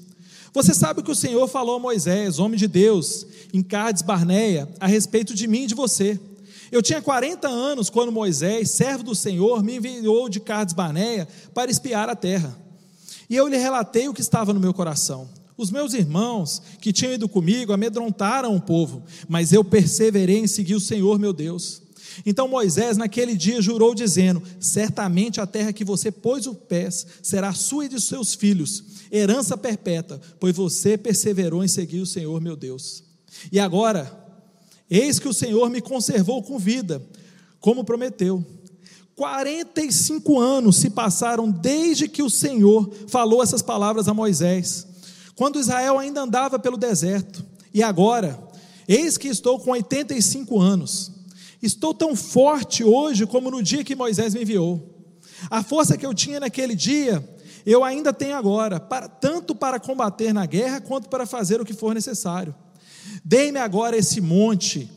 Você 0.55 0.73
sabe 0.73 1.03
que 1.03 1.11
o 1.11 1.15
Senhor 1.15 1.47
falou 1.47 1.77
a 1.77 1.81
Moisés, 1.81 2.39
homem 2.39 2.59
de 2.59 2.67
Deus, 2.67 3.27
em 3.53 3.63
Cades 3.63 4.01
Barneia, 4.01 4.67
a 4.81 4.87
respeito 4.87 5.35
de 5.35 5.47
mim 5.47 5.65
e 5.65 5.67
de 5.67 5.75
você. 5.75 6.19
Eu 6.73 6.81
tinha 6.81 7.03
40 7.03 7.47
anos 7.47 7.91
quando 7.91 8.11
Moisés, 8.11 8.71
servo 8.71 9.03
do 9.03 9.15
Senhor, 9.15 9.63
me 9.63 9.77
enviou 9.77 10.31
de 10.31 10.41
Cades 10.41 10.73
Barneia 10.73 11.29
para 11.53 11.71
espiar 11.71 12.09
a 12.09 12.17
terra. 12.17 12.57
E 13.29 13.37
eu 13.37 13.47
lhe 13.47 13.59
relatei 13.59 14.09
o 14.09 14.15
que 14.15 14.23
estava 14.23 14.55
no 14.55 14.61
meu 14.61 14.73
coração. 14.73 15.29
Os 15.59 15.73
meus 15.73 15.93
irmãos 15.93 16.63
que 16.81 16.93
tinham 16.93 17.15
ido 17.15 17.29
comigo 17.29 17.73
amedrontaram 17.73 18.55
o 18.55 18.61
povo, 18.61 19.03
mas 19.29 19.53
eu 19.53 19.65
perseverei 19.65 20.39
em 20.39 20.47
seguir 20.47 20.77
o 20.77 20.81
Senhor 20.81 21.19
meu 21.19 21.33
Deus. 21.33 21.83
Então 22.25 22.47
Moisés, 22.47 22.97
naquele 22.97 23.37
dia, 23.37 23.61
jurou, 23.61 23.93
dizendo: 23.93 24.41
Certamente 24.61 25.41
a 25.41 25.47
terra 25.47 25.73
que 25.73 25.85
você 25.85 26.13
pôs 26.13 26.47
o 26.47 26.55
pés 26.55 27.05
será 27.25 27.53
sua 27.53 27.87
e 27.87 27.89
de 27.89 28.01
seus 28.01 28.37
filhos, 28.37 28.85
herança 29.11 29.57
perpétua, 29.57 30.21
pois 30.39 30.55
você 30.55 30.97
perseverou 30.97 31.65
em 31.65 31.69
seguir 31.69 31.99
o 31.99 32.07
Senhor 32.07 32.41
meu 32.41 32.55
Deus. 32.55 33.03
E 33.51 33.59
agora, 33.59 34.17
eis 34.89 35.19
que 35.19 35.29
o 35.29 35.35
Senhor 35.35 35.69
me 35.69 35.81
conservou 35.81 36.41
com 36.41 36.57
vida, 36.57 37.03
como 37.59 37.83
prometeu. 37.83 38.47
45 39.17 40.39
anos 40.39 40.77
se 40.77 40.91
passaram 40.91 41.51
desde 41.51 42.07
que 42.07 42.23
o 42.23 42.31
Senhor 42.31 42.89
falou 43.09 43.43
essas 43.43 43.61
palavras 43.61 44.07
a 44.07 44.15
Moisés 44.15 44.87
quando 45.39 45.61
Israel 45.61 46.01
ainda 46.01 46.23
andava 46.23 46.59
pelo 46.59 46.77
deserto. 46.77 47.47
E 47.73 47.81
agora, 47.81 48.37
eis 48.89 49.17
que 49.17 49.29
estou 49.29 49.61
com 49.61 49.71
85 49.71 50.59
anos. 50.59 51.13
Estou 51.63 51.95
tão 51.95 52.17
forte 52.17 52.83
hoje 52.83 53.25
como 53.25 53.49
no 53.49 53.63
dia 53.63 53.85
que 53.85 53.95
Moisés 53.95 54.35
me 54.35 54.43
enviou. 54.43 54.99
A 55.49 55.63
força 55.63 55.97
que 55.97 56.05
eu 56.05 56.13
tinha 56.13 56.41
naquele 56.41 56.75
dia, 56.75 57.25
eu 57.65 57.85
ainda 57.85 58.13
tenho 58.13 58.35
agora, 58.35 58.81
para, 58.81 59.09
tanto 59.09 59.55
para 59.55 59.79
combater 59.79 60.35
na 60.35 60.45
guerra 60.45 60.81
quanto 60.81 61.09
para 61.09 61.25
fazer 61.25 61.61
o 61.61 61.65
que 61.65 61.73
for 61.73 61.95
necessário. 61.95 62.53
Dei-me 63.25 63.61
agora 63.61 63.97
esse 63.97 64.21
monte 64.21 64.91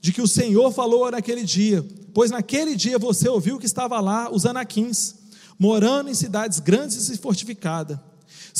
de 0.00 0.12
que 0.12 0.22
o 0.22 0.28
Senhor 0.28 0.70
falou 0.70 1.10
naquele 1.10 1.42
dia, 1.42 1.84
pois 2.14 2.30
naquele 2.30 2.76
dia 2.76 2.96
você 2.96 3.28
ouviu 3.28 3.58
que 3.58 3.66
estava 3.66 3.98
lá 3.98 4.30
os 4.30 4.46
anaquins, 4.46 5.16
morando 5.58 6.08
em 6.08 6.14
cidades 6.14 6.60
grandes 6.60 7.08
e 7.08 7.18
fortificadas. 7.18 7.98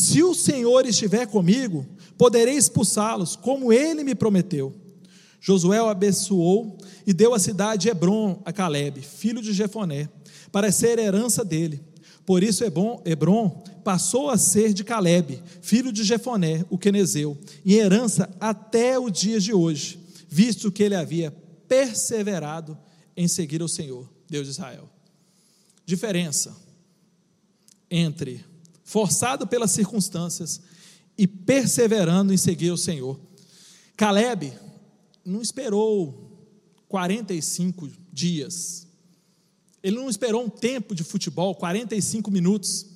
Se 0.00 0.22
o 0.22 0.34
Senhor 0.34 0.86
estiver 0.86 1.26
comigo, 1.26 1.86
poderei 2.16 2.54
expulsá-los, 2.54 3.36
como 3.36 3.70
ele 3.70 4.02
me 4.02 4.14
prometeu. 4.14 4.74
Josué 5.38 5.80
o 5.82 5.88
abençoou 5.88 6.78
e 7.06 7.12
deu 7.12 7.34
a 7.34 7.38
cidade 7.38 7.82
de 7.82 7.90
Hebron 7.90 8.40
a 8.46 8.50
Caleb, 8.50 9.02
filho 9.02 9.42
de 9.42 9.52
Jefoné, 9.52 10.08
para 10.50 10.72
ser 10.72 10.98
herança 10.98 11.44
dele. 11.44 11.82
Por 12.24 12.42
isso 12.42 12.64
Hebron 12.64 13.62
passou 13.84 14.30
a 14.30 14.38
ser 14.38 14.72
de 14.72 14.84
Caleb, 14.84 15.42
filho 15.60 15.92
de 15.92 16.02
Jefoné, 16.02 16.64
o 16.70 16.78
quenezeu, 16.78 17.36
em 17.64 17.74
herança 17.74 18.34
até 18.40 18.98
o 18.98 19.10
dia 19.10 19.38
de 19.38 19.52
hoje, 19.52 20.00
visto 20.30 20.72
que 20.72 20.82
ele 20.82 20.94
havia 20.94 21.30
perseverado 21.68 22.76
em 23.14 23.28
seguir 23.28 23.62
o 23.62 23.68
Senhor, 23.68 24.10
Deus 24.26 24.46
de 24.46 24.52
Israel. 24.52 24.88
Diferença 25.84 26.56
entre 27.90 28.48
forçado 28.90 29.46
pelas 29.46 29.70
circunstâncias 29.70 30.60
e 31.16 31.24
perseverando 31.24 32.34
em 32.34 32.36
seguir 32.36 32.72
o 32.72 32.76
Senhor. 32.76 33.20
Caleb 33.96 34.52
não 35.24 35.40
esperou 35.40 36.48
45 36.88 37.88
dias. 38.12 38.88
Ele 39.80 39.94
não 39.94 40.10
esperou 40.10 40.44
um 40.44 40.48
tempo 40.48 40.92
de 40.92 41.04
futebol, 41.04 41.54
45 41.54 42.32
minutos. 42.32 42.86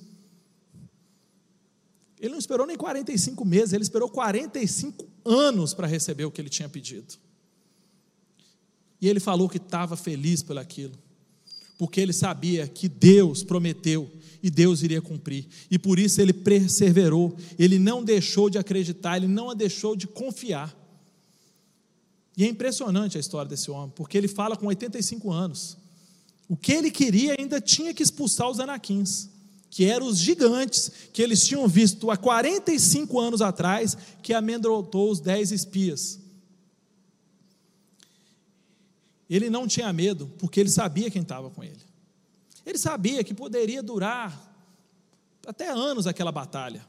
Ele 2.19 2.31
não 2.31 2.39
esperou 2.39 2.67
nem 2.67 2.75
45 2.75 3.45
meses, 3.45 3.71
ele 3.71 3.83
esperou 3.83 4.09
45 4.09 5.07
anos 5.23 5.73
para 5.73 5.87
receber 5.87 6.25
o 6.25 6.31
que 6.31 6.41
ele 6.41 6.49
tinha 6.49 6.67
pedido. 6.67 7.15
E 8.99 9.07
ele 9.07 9.21
falou 9.21 9.47
que 9.47 9.57
estava 9.57 9.95
feliz 9.95 10.43
por 10.43 10.57
aquilo, 10.57 10.97
porque 11.77 11.99
ele 11.99 12.13
sabia 12.13 12.67
que 12.67 12.87
Deus 12.87 13.43
prometeu 13.43 14.09
e 14.41 14.49
Deus 14.49 14.83
iria 14.83 15.01
cumprir. 15.01 15.47
E 15.69 15.77
por 15.77 15.99
isso 15.99 16.21
ele 16.21 16.33
perseverou, 16.33 17.35
ele 17.57 17.79
não 17.79 18.03
deixou 18.03 18.49
de 18.49 18.57
acreditar, 18.57 19.17
ele 19.17 19.27
não 19.27 19.53
deixou 19.55 19.95
de 19.95 20.07
confiar. 20.07 20.75
E 22.37 22.43
é 22.43 22.47
impressionante 22.47 23.17
a 23.17 23.19
história 23.19 23.49
desse 23.49 23.71
homem, 23.71 23.93
porque 23.95 24.17
ele 24.17 24.27
fala 24.27 24.55
com 24.55 24.67
85 24.67 25.31
anos. 25.31 25.77
O 26.47 26.55
que 26.55 26.71
ele 26.71 26.91
queria 26.91 27.35
ainda 27.39 27.59
tinha 27.59 27.93
que 27.93 28.03
expulsar 28.03 28.49
os 28.49 28.59
anaquins, 28.59 29.29
que 29.69 29.85
eram 29.85 30.07
os 30.07 30.19
gigantes 30.19 30.91
que 31.11 31.21
eles 31.21 31.45
tinham 31.45 31.67
visto 31.67 32.11
há 32.11 32.17
45 32.17 33.19
anos 33.19 33.41
atrás, 33.41 33.97
que 34.21 34.33
amedrontou 34.33 35.09
os 35.09 35.19
dez 35.19 35.51
espias. 35.51 36.19
Ele 39.29 39.49
não 39.49 39.67
tinha 39.67 39.91
medo, 39.91 40.27
porque 40.37 40.59
ele 40.59 40.69
sabia 40.69 41.09
quem 41.09 41.21
estava 41.21 41.49
com 41.49 41.63
ele. 41.63 41.81
Ele 42.65 42.77
sabia 42.77 43.23
que 43.23 43.33
poderia 43.33 43.81
durar 43.81 44.53
até 45.45 45.69
anos 45.69 46.07
aquela 46.07 46.31
batalha, 46.31 46.87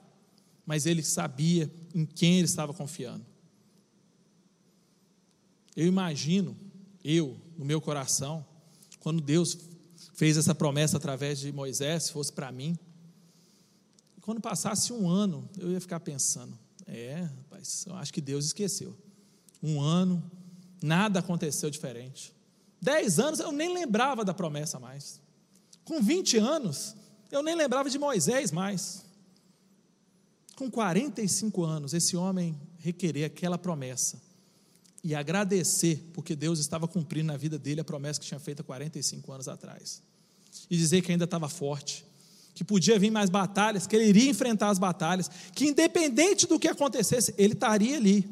mas 0.64 0.86
ele 0.86 1.02
sabia 1.02 1.70
em 1.94 2.04
quem 2.04 2.38
ele 2.38 2.46
estava 2.46 2.72
confiando. 2.72 3.24
Eu 5.74 5.86
imagino, 5.86 6.56
eu, 7.04 7.36
no 7.56 7.64
meu 7.64 7.80
coração, 7.80 8.44
quando 9.00 9.20
Deus 9.20 9.58
fez 10.14 10.36
essa 10.36 10.54
promessa 10.54 10.96
através 10.96 11.38
de 11.38 11.52
Moisés, 11.52 12.04
se 12.04 12.12
fosse 12.12 12.32
para 12.32 12.50
mim, 12.50 12.78
quando 14.22 14.40
passasse 14.40 14.92
um 14.92 15.08
ano, 15.08 15.48
eu 15.58 15.70
ia 15.70 15.80
ficar 15.80 16.00
pensando: 16.00 16.58
é, 16.86 17.28
rapaz, 17.36 17.84
eu 17.86 17.94
acho 17.94 18.12
que 18.12 18.20
Deus 18.20 18.46
esqueceu. 18.46 18.96
Um 19.62 19.80
ano, 19.80 20.22
nada 20.82 21.20
aconteceu 21.20 21.70
diferente. 21.70 22.34
Dez 22.80 23.18
anos, 23.18 23.40
eu 23.40 23.52
nem 23.52 23.72
lembrava 23.72 24.24
da 24.24 24.34
promessa 24.34 24.78
mais. 24.78 25.20
Com 25.84 26.00
20 26.00 26.38
anos, 26.38 26.94
eu 27.30 27.42
nem 27.42 27.54
lembrava 27.54 27.88
de 27.88 27.98
Moisés 27.98 28.52
mais. 28.52 29.04
Com 30.56 30.70
45 30.70 31.64
anos, 31.64 31.94
esse 31.94 32.16
homem 32.16 32.58
requerer 32.78 33.24
aquela 33.24 33.58
promessa 33.58 34.20
e 35.02 35.14
agradecer, 35.14 36.10
porque 36.12 36.34
Deus 36.34 36.58
estava 36.58 36.88
cumprindo 36.88 37.28
na 37.28 37.36
vida 37.36 37.58
dele 37.58 37.80
a 37.80 37.84
promessa 37.84 38.18
que 38.18 38.26
tinha 38.26 38.40
feito 38.40 38.60
há 38.60 38.64
45 38.64 39.32
anos 39.32 39.48
atrás. 39.48 40.02
E 40.68 40.76
dizer 40.76 41.02
que 41.02 41.12
ainda 41.12 41.24
estava 41.24 41.48
forte, 41.48 42.04
que 42.54 42.64
podia 42.64 42.98
vir 42.98 43.10
mais 43.10 43.30
batalhas, 43.30 43.86
que 43.86 43.94
ele 43.94 44.06
iria 44.06 44.30
enfrentar 44.30 44.70
as 44.70 44.78
batalhas, 44.78 45.30
que 45.54 45.66
independente 45.66 46.46
do 46.46 46.58
que 46.58 46.66
acontecesse, 46.66 47.34
ele 47.38 47.52
estaria 47.52 47.96
ali. 47.96 48.28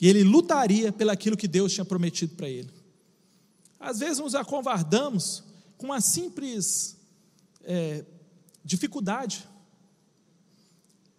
E 0.00 0.08
ele 0.08 0.22
lutaria 0.22 0.92
pelaquilo 0.92 1.36
que 1.36 1.48
Deus 1.48 1.72
tinha 1.72 1.84
prometido 1.84 2.34
para 2.34 2.48
ele. 2.48 2.70
Às 3.78 3.98
vezes 3.98 4.18
nos 4.18 4.34
acovardamos 4.34 5.42
com 5.76 5.86
uma 5.86 6.00
simples 6.00 6.96
é, 7.62 8.04
dificuldade. 8.64 9.46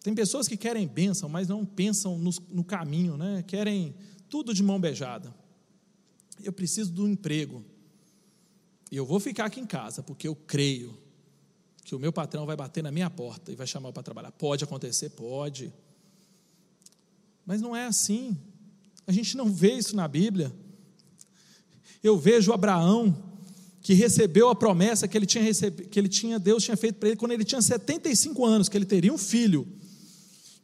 Tem 0.01 0.13
pessoas 0.13 0.48
que 0.48 0.55
querem 0.55 0.88
bênção, 0.88 1.27
mas 1.27 1.48
não 1.48 1.65
pensam 1.65 2.17
no, 2.17 2.31
no 2.50 2.63
caminho, 2.63 3.17
né? 3.17 3.43
querem 3.46 3.96
tudo 4.29 4.53
de 4.53 4.63
mão 4.63 4.79
beijada. 4.79 5.34
Eu 6.43 6.53
preciso 6.53 6.91
do 6.91 7.07
emprego. 7.07 7.63
E 8.91 8.96
eu 8.96 9.05
vou 9.05 9.19
ficar 9.19 9.46
aqui 9.46 9.60
em 9.60 9.65
casa, 9.65 10.01
porque 10.01 10.27
eu 10.27 10.36
creio 10.36 10.98
que 11.84 11.96
o 11.96 12.00
meu 12.00 12.12
patrão 12.12 12.46
vai 12.46 12.55
bater 12.55 12.84
na 12.84 12.91
minha 12.91 13.10
porta 13.10 13.51
e 13.51 13.55
vai 13.55 13.65
chamar 13.65 13.91
para 13.91 14.03
trabalhar. 14.03 14.31
Pode 14.31 14.63
acontecer? 14.63 15.10
Pode. 15.10 15.74
Mas 17.46 17.62
não 17.62 17.75
é 17.75 17.86
assim. 17.86 18.38
A 19.08 19.12
gente 19.14 19.38
não 19.38 19.52
vê 19.52 19.74
isso 19.74 19.96
na 19.96 20.06
Bíblia. 20.06 20.54
Eu 22.04 22.18
vejo 22.18 22.52
Abraão 22.52 23.24
que 23.82 23.94
recebeu 23.94 24.50
a 24.50 24.56
promessa 24.56 25.08
que 25.08 25.18
ele 25.18 25.26
tinha 25.26 25.46
que 25.90 25.98
ele 25.98 26.10
tinha 26.10 26.38
Deus 26.38 26.62
tinha 26.62 26.76
feito 26.76 26.96
para 26.96 27.08
ele 27.08 27.18
quando 27.18 27.32
ele 27.32 27.46
tinha 27.46 27.62
75 27.62 28.46
anos, 28.46 28.68
que 28.68 28.78
ele 28.78 28.86
teria 28.86 29.14
um 29.14 29.18
filho, 29.18 29.66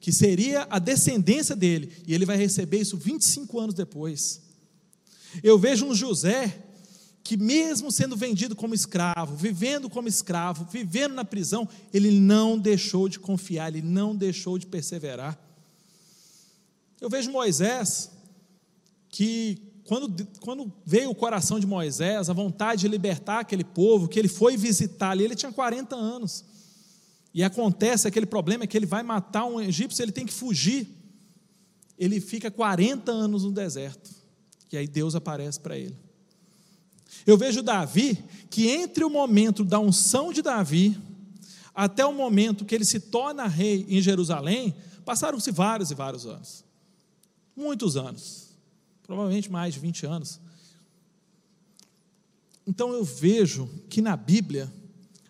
que 0.02 0.12
seria 0.12 0.68
a 0.70 0.78
descendência 0.78 1.56
dele, 1.56 1.90
e 2.06 2.14
ele 2.14 2.26
vai 2.26 2.36
receber 2.36 2.82
isso 2.82 2.98
25 2.98 3.58
anos 3.58 3.74
depois. 3.74 4.42
Eu 5.42 5.58
vejo 5.58 5.86
um 5.86 5.96
José 5.96 6.64
que 7.24 7.38
mesmo 7.38 7.90
sendo 7.90 8.18
vendido 8.18 8.54
como 8.54 8.76
escravo, 8.76 9.38
vivendo 9.38 9.90
como 9.90 10.10
escravo, 10.10 10.68
vivendo 10.70 11.14
na 11.14 11.24
prisão, 11.24 11.68
ele 11.94 12.12
não 12.12 12.60
deixou 12.60 13.08
de 13.08 13.18
confiar, 13.18 13.70
ele 13.70 13.82
não 13.82 14.14
deixou 14.14 14.58
de 14.58 14.68
perseverar. 14.68 15.40
Eu 17.00 17.10
vejo 17.10 17.32
Moisés 17.32 18.12
que 19.14 19.62
quando, 19.84 20.28
quando 20.40 20.74
veio 20.84 21.12
o 21.12 21.16
coração 21.16 21.60
de 21.60 21.68
Moisés, 21.68 22.32
a 22.32 22.34
vontade 22.34 22.82
de 22.82 22.88
libertar 22.88 23.42
aquele 23.42 23.64
povo, 23.64 24.08
que 24.08 24.18
ele 24.18 24.28
foi 24.28 24.58
visitar 24.58 25.12
ali, 25.12 25.24
ele 25.24 25.36
tinha 25.36 25.52
40 25.52 25.96
anos. 25.96 26.44
E 27.32 27.44
acontece 27.44 28.08
aquele 28.08 28.26
problema 28.26 28.66
que 28.66 28.76
ele 28.76 28.88
vai 28.88 29.04
matar 29.04 29.46
um 29.46 29.62
egípcio, 29.62 30.02
ele 30.02 30.12
tem 30.12 30.26
que 30.26 30.34
fugir. 30.34 30.88
Ele 31.96 32.20
fica 32.20 32.50
40 32.50 33.12
anos 33.12 33.44
no 33.44 33.52
deserto. 33.52 34.10
E 34.72 34.78
aí 34.78 34.88
Deus 34.88 35.14
aparece 35.14 35.60
para 35.60 35.78
ele. 35.78 35.96
Eu 37.24 37.38
vejo 37.38 37.62
Davi 37.62 38.18
que 38.50 38.68
entre 38.68 39.04
o 39.04 39.12
momento 39.12 39.64
da 39.64 39.80
unção 39.80 40.34
de 40.34 40.42
Davi 40.42 40.98
até 41.76 42.04
o 42.04 42.14
momento 42.14 42.66
que 42.66 42.74
ele 42.74 42.86
se 42.86 43.00
torna 43.00 43.46
rei 43.46 43.86
em 43.88 44.02
Jerusalém, 44.02 44.74
passaram-se 45.06 45.52
vários 45.52 45.92
e 45.92 45.94
vários 45.94 46.26
anos. 46.26 46.66
Muitos 47.56 47.96
anos 47.96 48.53
provavelmente 49.04 49.52
mais 49.52 49.74
de 49.74 49.80
20 49.80 50.06
anos. 50.06 50.40
Então 52.66 52.94
eu 52.94 53.04
vejo 53.04 53.68
que 53.90 54.02
na 54.02 54.16
Bíblia 54.16 54.72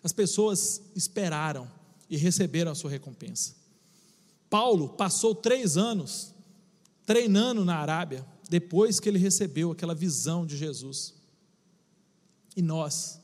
as 0.02 0.12
pessoas 0.12 0.82
esperaram 0.94 1.70
e 2.08 2.16
receberam 2.16 2.70
a 2.70 2.74
sua 2.74 2.90
recompensa. 2.90 3.54
Paulo 4.48 4.90
passou 4.90 5.34
três 5.34 5.76
anos 5.76 6.32
treinando 7.04 7.64
na 7.64 7.76
Arábia 7.76 8.24
depois 8.48 9.00
que 9.00 9.08
ele 9.08 9.18
recebeu 9.18 9.72
aquela 9.72 9.94
visão 9.94 10.46
de 10.46 10.56
Jesus. 10.56 11.14
E 12.56 12.62
nós 12.62 13.20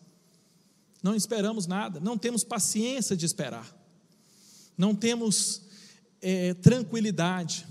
não 1.03 1.15
esperamos 1.15 1.67
nada, 1.67 2.01
não 2.01 2.19
temos 2.19 2.43
paciência 2.43 3.17
de 3.17 3.25
esperar, 3.25 3.75
não 4.77 4.95
temos 4.95 5.63
é, 6.21 6.53
tranquilidade, 6.55 7.67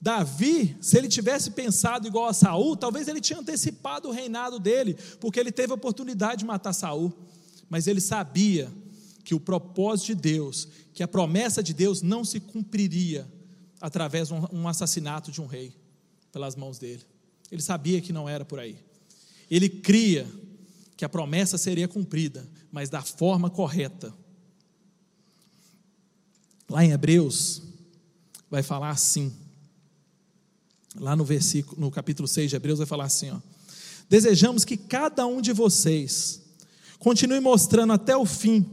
Davi, 0.00 0.76
se 0.80 0.96
ele 0.96 1.08
tivesse 1.08 1.50
pensado 1.50 2.06
igual 2.06 2.26
a 2.26 2.32
Saul, 2.32 2.74
talvez 2.74 3.06
ele 3.06 3.20
tinha 3.20 3.38
antecipado 3.38 4.08
o 4.08 4.12
reinado 4.12 4.58
dele, 4.58 4.96
porque 5.20 5.38
ele 5.38 5.52
teve 5.52 5.72
a 5.72 5.74
oportunidade 5.74 6.38
de 6.38 6.46
matar 6.46 6.72
Saul. 6.72 7.12
Mas 7.68 7.86
ele 7.86 8.00
sabia 8.00 8.72
que 9.22 9.34
o 9.34 9.40
propósito 9.40 10.06
de 10.06 10.14
Deus, 10.14 10.66
que 10.94 11.02
a 11.02 11.08
promessa 11.08 11.62
de 11.62 11.74
Deus 11.74 12.00
não 12.00 12.24
se 12.24 12.40
cumpriria 12.40 13.30
através 13.78 14.28
de 14.28 14.34
um 14.34 14.66
assassinato 14.66 15.30
de 15.30 15.40
um 15.40 15.46
rei 15.46 15.74
pelas 16.32 16.56
mãos 16.56 16.78
dele. 16.78 17.02
Ele 17.50 17.60
sabia 17.60 18.00
que 18.00 18.12
não 18.12 18.28
era 18.28 18.44
por 18.44 18.58
aí. 18.58 18.78
Ele 19.50 19.68
cria 19.68 20.26
que 20.96 21.04
a 21.04 21.08
promessa 21.08 21.58
seria 21.58 21.88
cumprida, 21.88 22.48
mas 22.72 22.88
da 22.88 23.02
forma 23.02 23.50
correta. 23.50 24.14
Lá 26.68 26.84
em 26.84 26.92
Hebreus 26.92 27.62
vai 28.48 28.62
falar 28.62 28.90
assim: 28.90 29.34
lá 30.98 31.14
no 31.14 31.24
versículo, 31.24 31.80
no 31.80 31.90
capítulo 31.90 32.26
6 32.26 32.50
de 32.50 32.56
Hebreus, 32.56 32.78
vai 32.78 32.86
falar 32.86 33.04
assim: 33.04 33.30
ó, 33.30 33.36
Desejamos 34.08 34.64
que 34.64 34.76
cada 34.76 35.26
um 35.26 35.40
de 35.40 35.52
vocês 35.52 36.42
continue 36.98 37.40
mostrando 37.40 37.92
até 37.92 38.16
o 38.16 38.26
fim 38.26 38.66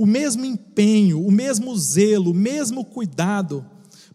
o 0.00 0.06
mesmo 0.06 0.46
empenho, 0.46 1.22
o 1.22 1.30
mesmo 1.30 1.76
zelo, 1.76 2.30
o 2.30 2.34
mesmo 2.34 2.86
cuidado 2.86 3.66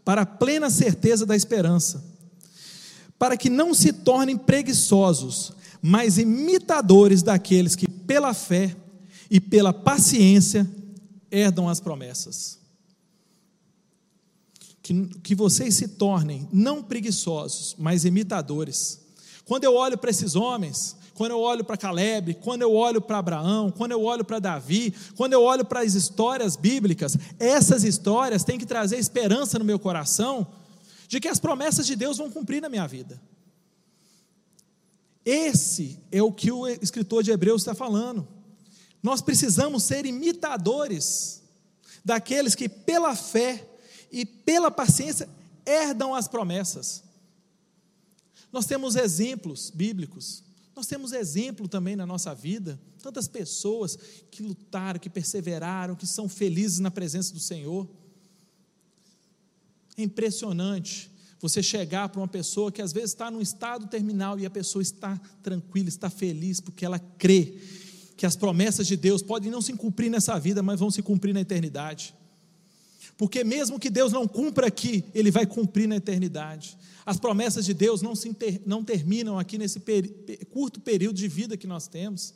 para 0.04 0.24
a 0.24 0.26
plena 0.26 0.68
certeza 0.68 1.28
da 1.28 1.36
esperança, 1.36 2.04
para 3.20 3.38
que 3.38 3.52
não 3.52 3.72
se 3.72 3.94
tornem 3.94 4.36
preguiçosos, 4.36 5.54
mas 5.84 6.18
imitadores 6.18 7.22
daqueles 7.22 7.76
que, 7.76 7.88
pela 7.88 8.34
fé 8.34 8.76
e 9.30 9.40
pela 9.40 9.72
paciência, 9.72 10.68
herdam 11.30 11.70
as 11.70 11.80
promessas 11.80 12.65
que, 14.86 15.08
que 15.24 15.34
vocês 15.34 15.74
se 15.74 15.88
tornem 15.88 16.48
não 16.54 16.84
preguiçosos, 16.84 17.76
mas 17.80 18.06
imitadores. 18.06 19.00
Quando 19.44 19.64
eu 19.64 19.74
olho 19.74 19.98
para 19.98 20.12
esses 20.12 20.36
homens, 20.36 20.96
quando 21.16 21.32
eu 21.32 21.40
olho 21.40 21.64
para 21.64 21.76
Caleb, 21.76 22.36
quando 22.36 22.62
eu 22.62 22.72
olho 22.72 23.02
para 23.02 23.18
Abraão, 23.18 23.72
quando 23.72 23.94
eu 23.94 24.04
olho 24.04 24.24
para 24.24 24.38
Davi, 24.38 24.94
quando 25.16 25.34
eu 25.34 25.42
olho 25.42 25.66
para 25.66 25.80
as 25.80 25.96
histórias 25.96 26.56
bíblicas, 26.56 27.18
essas 27.40 27.84
histórias 27.84 28.44
têm 28.44 28.60
que 28.60 28.66
trazer 28.66 29.00
esperança 29.00 29.58
no 29.58 29.66
meu 29.66 29.80
coração 29.80 30.46
de 31.08 31.20
que 31.20 31.28
as 31.28 31.40
promessas 31.40 31.88
de 31.88 31.96
Deus 31.96 32.20
vão 32.20 32.30
cumprir 32.30 32.62
na 32.62 32.70
minha 32.70 32.88
vida. 32.88 33.20
Esse 35.26 36.00
é 36.12 36.22
o 36.22 36.32
que 36.32 36.52
o 36.52 36.68
escritor 36.68 37.24
de 37.24 37.32
Hebreus 37.32 37.64
está 37.64 37.74
falando. 37.74 38.28
Nós 39.02 39.20
precisamos 39.20 39.82
ser 39.82 40.06
imitadores 40.06 41.42
daqueles 42.04 42.54
que, 42.54 42.70
pela 42.70 43.16
fé, 43.16 43.68
e 44.12 44.26
pela 44.26 44.72
paciência 44.72 45.28
herdam 45.66 46.14
as 46.14 46.28
promessas. 46.28 47.04
Nós 48.52 48.66
temos 48.66 48.96
exemplos 48.96 49.70
bíblicos, 49.70 50.44
nós 50.76 50.88
temos 50.88 51.12
exemplo 51.12 51.68
também 51.68 51.96
na 51.96 52.06
nossa 52.06 52.34
vida, 52.34 52.80
tantas 53.02 53.28
pessoas 53.28 53.98
que 54.32 54.44
lutaram, 54.44 55.00
que 55.00 55.10
perseveraram, 55.10 55.96
que 55.96 56.08
são 56.08 56.28
felizes 56.28 56.80
na 56.80 56.92
presença 56.92 57.34
do 57.34 57.40
Senhor. 57.40 57.88
É 59.98 60.04
impressionante 60.04 61.12
você 61.40 61.62
chegar 61.62 62.10
para 62.10 62.20
uma 62.20 62.28
pessoa 62.28 62.72
que 62.72 62.82
às 62.82 62.92
vezes 62.92 63.12
está 63.12 63.30
num 63.30 63.42
estado 63.42 63.88
terminal 63.88 64.40
e 64.40 64.46
a 64.46 64.50
pessoa 64.50 64.82
está 64.82 65.20
tranquila, 65.44 65.88
está 65.88 66.10
feliz, 66.10 66.60
porque 66.60 66.86
ela 66.86 67.00
crê 67.00 67.60
que 68.18 68.26
as 68.26 68.36
promessas 68.36 68.88
de 68.88 68.96
Deus 68.98 69.22
podem 69.22 69.52
não 69.52 69.62
se 69.62 69.74
cumprir 69.74 70.10
nessa 70.10 70.40
vida, 70.40 70.64
mas 70.64 70.80
vão 70.80 70.90
se 70.90 71.02
cumprir 71.02 71.34
na 71.34 71.42
eternidade. 71.42 72.16
Porque 73.18 73.44
mesmo 73.44 73.80
que 73.80 73.90
Deus 73.90 74.12
não 74.12 74.28
cumpra 74.28 74.68
aqui, 74.68 75.06
Ele 75.14 75.32
vai 75.32 75.46
cumprir 75.46 75.88
na 75.88 75.96
eternidade. 75.96 76.78
As 77.06 77.18
promessas 77.18 77.66
de 77.66 77.74
Deus 77.74 78.02
não, 78.02 78.16
se 78.16 78.28
inter, 78.28 78.62
não 78.66 78.84
terminam 78.84 79.38
aqui 79.38 79.58
nesse 79.58 79.80
peri, 79.80 80.10
curto 80.52 80.80
período 80.80 81.16
de 81.16 81.28
vida 81.28 81.56
que 81.56 81.68
nós 81.68 81.88
temos. 81.88 82.34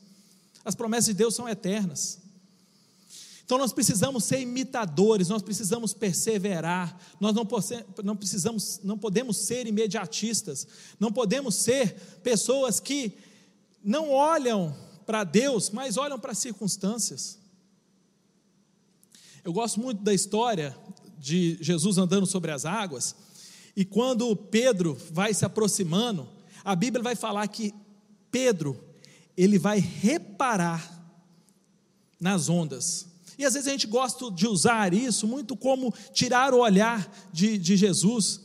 As 0.64 0.76
promessas 0.76 1.08
de 1.08 1.14
Deus 1.16 1.36
são 1.36 1.50
eternas. 1.50 2.20
Então 3.44 3.58
nós 3.58 3.74
precisamos 3.74 4.26
ser 4.26 4.40
imitadores, 4.42 5.28
nós 5.28 5.42
precisamos 5.42 5.92
perseverar, 5.92 6.96
nós 7.20 7.34
não, 7.34 7.48
não, 8.04 8.16
precisamos, 8.16 8.80
não 8.84 8.96
podemos 8.96 9.38
ser 9.38 9.66
imediatistas, 9.66 10.68
não 11.00 11.12
podemos 11.12 11.56
ser 11.56 11.96
pessoas 12.22 12.80
que 12.80 13.18
não 13.84 14.12
olham 14.12 14.76
para 15.04 15.24
Deus, 15.24 15.72
mas 15.72 15.98
olham 15.98 16.20
para 16.20 16.34
as 16.34 16.38
circunstâncias. 16.38 17.39
Eu 19.44 19.54
gosto 19.54 19.80
muito 19.80 20.04
da 20.04 20.14
história 20.14 20.76
de 21.18 21.58
Jesus 21.62 21.98
andando 21.98 22.26
sobre 22.26 22.52
as 22.52 22.66
águas, 22.66 23.16
e 23.76 23.86
quando 23.86 24.36
Pedro 24.36 24.98
vai 25.12 25.34
se 25.34 25.46
aproximando, 25.46 26.28
a 26.64 26.76
Bíblia 26.76 27.04
vai 27.04 27.16
falar 27.16 27.48
que 27.48 27.74
Pedro, 28.32 28.78
ele 29.38 29.58
vai 29.58 29.80
reparar 29.80 31.00
nas 32.20 32.50
ondas. 32.50 33.08
E 33.38 33.46
às 33.46 33.54
vezes 33.54 33.68
a 33.68 33.72
gente 33.72 33.88
gosta 33.88 34.30
de 34.30 34.46
usar 34.46 34.94
isso 34.94 35.26
muito 35.26 35.56
como 35.56 35.94
tirar 36.12 36.54
o 36.54 36.60
olhar 36.60 37.10
de, 37.32 37.58
de 37.58 37.78
Jesus, 37.78 38.42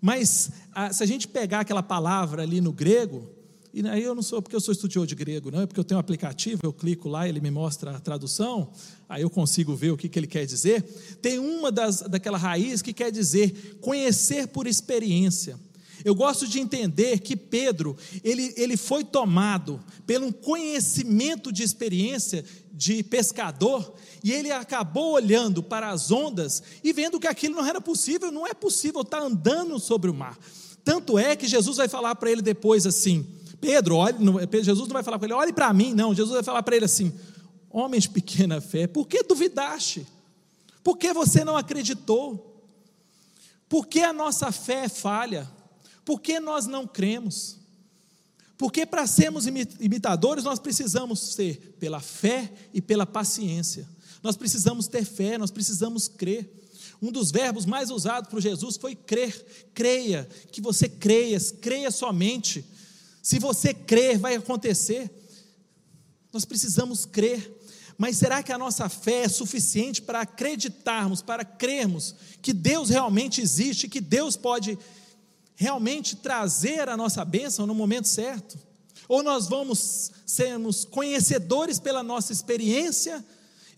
mas 0.00 0.50
a, 0.72 0.92
se 0.92 1.02
a 1.02 1.06
gente 1.06 1.28
pegar 1.28 1.60
aquela 1.60 1.82
palavra 1.82 2.42
ali 2.42 2.60
no 2.60 2.72
grego, 2.72 3.28
e 3.72 3.86
aí 3.86 4.02
eu 4.02 4.14
não 4.14 4.22
sou 4.22 4.40
porque 4.40 4.56
eu 4.56 4.60
sou 4.60 4.72
estudioso 4.72 5.06
de 5.06 5.14
grego, 5.14 5.50
não, 5.50 5.62
é 5.62 5.66
porque 5.66 5.78
eu 5.78 5.84
tenho 5.84 5.98
um 5.98 6.00
aplicativo, 6.00 6.62
eu 6.64 6.72
clico 6.72 7.08
lá, 7.08 7.28
ele 7.28 7.40
me 7.40 7.50
mostra 7.50 7.96
a 7.96 8.00
tradução, 8.00 8.70
aí 9.08 9.22
eu 9.22 9.30
consigo 9.30 9.74
ver 9.76 9.90
o 9.90 9.96
que, 9.96 10.08
que 10.08 10.18
ele 10.18 10.26
quer 10.26 10.46
dizer. 10.46 10.82
Tem 11.20 11.38
uma 11.38 11.70
das, 11.70 12.00
daquela 12.00 12.38
raiz 12.38 12.80
que 12.80 12.92
quer 12.92 13.12
dizer 13.12 13.78
conhecer 13.80 14.48
por 14.48 14.66
experiência. 14.66 15.58
Eu 16.04 16.14
gosto 16.14 16.46
de 16.46 16.60
entender 16.60 17.18
que 17.18 17.36
Pedro, 17.36 17.96
ele, 18.22 18.54
ele 18.56 18.76
foi 18.76 19.04
tomado 19.04 19.80
pelo 20.06 20.32
conhecimento 20.32 21.52
de 21.52 21.62
experiência 21.62 22.44
de 22.72 23.02
pescador, 23.02 23.94
e 24.22 24.32
ele 24.32 24.50
acabou 24.50 25.12
olhando 25.12 25.62
para 25.62 25.90
as 25.90 26.10
ondas 26.10 26.62
e 26.82 26.92
vendo 26.92 27.18
que 27.18 27.26
aquilo 27.26 27.56
não 27.56 27.66
era 27.66 27.80
possível, 27.80 28.30
não 28.30 28.46
é 28.46 28.54
possível 28.54 29.02
estar 29.02 29.20
andando 29.20 29.78
sobre 29.78 30.10
o 30.10 30.14
mar. 30.14 30.38
Tanto 30.84 31.18
é 31.18 31.36
que 31.36 31.46
Jesus 31.46 31.76
vai 31.76 31.88
falar 31.88 32.14
para 32.14 32.30
ele 32.30 32.42
depois 32.42 32.86
assim: 32.86 33.26
Pedro, 33.60 33.98
Jesus 34.62 34.88
não 34.88 34.94
vai 34.94 35.02
falar 35.02 35.18
com 35.18 35.24
ele, 35.24 35.34
olhe 35.34 35.52
para 35.52 35.72
mim, 35.72 35.92
não. 35.92 36.14
Jesus 36.14 36.34
vai 36.34 36.42
falar 36.42 36.62
para 36.62 36.76
ele 36.76 36.84
assim: 36.84 37.12
Homem 37.70 38.00
de 38.00 38.08
pequena 38.08 38.60
fé, 38.60 38.86
por 38.86 39.06
que 39.06 39.22
duvidaste? 39.22 40.06
Por 40.82 40.96
que 40.96 41.12
você 41.12 41.44
não 41.44 41.56
acreditou? 41.56 42.48
Por 43.68 43.86
que 43.86 44.00
a 44.00 44.12
nossa 44.12 44.50
fé 44.50 44.84
é 44.84 44.88
falha? 44.88 45.50
Por 46.04 46.20
que 46.20 46.40
nós 46.40 46.66
não 46.66 46.86
cremos? 46.86 47.58
Porque 48.56 48.86
para 48.86 49.06
sermos 49.06 49.46
imitadores, 49.46 50.44
nós 50.44 50.58
precisamos 50.58 51.20
ser 51.20 51.76
pela 51.78 52.00
fé 52.00 52.50
e 52.72 52.80
pela 52.80 53.06
paciência. 53.06 53.86
Nós 54.22 54.36
precisamos 54.36 54.88
ter 54.88 55.04
fé, 55.04 55.38
nós 55.38 55.50
precisamos 55.50 56.08
crer. 56.08 56.50
Um 57.00 57.12
dos 57.12 57.30
verbos 57.30 57.64
mais 57.64 57.90
usados 57.90 58.28
por 58.28 58.40
Jesus 58.40 58.76
foi 58.76 58.96
crer. 58.96 59.68
Creia, 59.74 60.28
que 60.50 60.60
você 60.60 60.88
creia, 60.88 61.38
creia 61.60 61.90
somente. 61.90 62.64
Se 63.28 63.38
você 63.38 63.74
crer, 63.74 64.16
vai 64.16 64.36
acontecer. 64.36 65.10
Nós 66.32 66.46
precisamos 66.46 67.04
crer. 67.04 67.60
Mas 67.98 68.16
será 68.16 68.42
que 68.42 68.50
a 68.50 68.56
nossa 68.56 68.88
fé 68.88 69.24
é 69.24 69.28
suficiente 69.28 70.00
para 70.00 70.22
acreditarmos, 70.22 71.20
para 71.20 71.44
crermos 71.44 72.14
que 72.40 72.54
Deus 72.54 72.88
realmente 72.88 73.42
existe, 73.42 73.86
que 73.86 74.00
Deus 74.00 74.34
pode 74.34 74.78
realmente 75.56 76.16
trazer 76.16 76.88
a 76.88 76.96
nossa 76.96 77.22
bênção 77.22 77.66
no 77.66 77.74
momento 77.74 78.08
certo? 78.08 78.58
Ou 79.06 79.22
nós 79.22 79.46
vamos 79.46 80.10
sermos 80.24 80.86
conhecedores 80.86 81.78
pela 81.78 82.02
nossa 82.02 82.32
experiência 82.32 83.22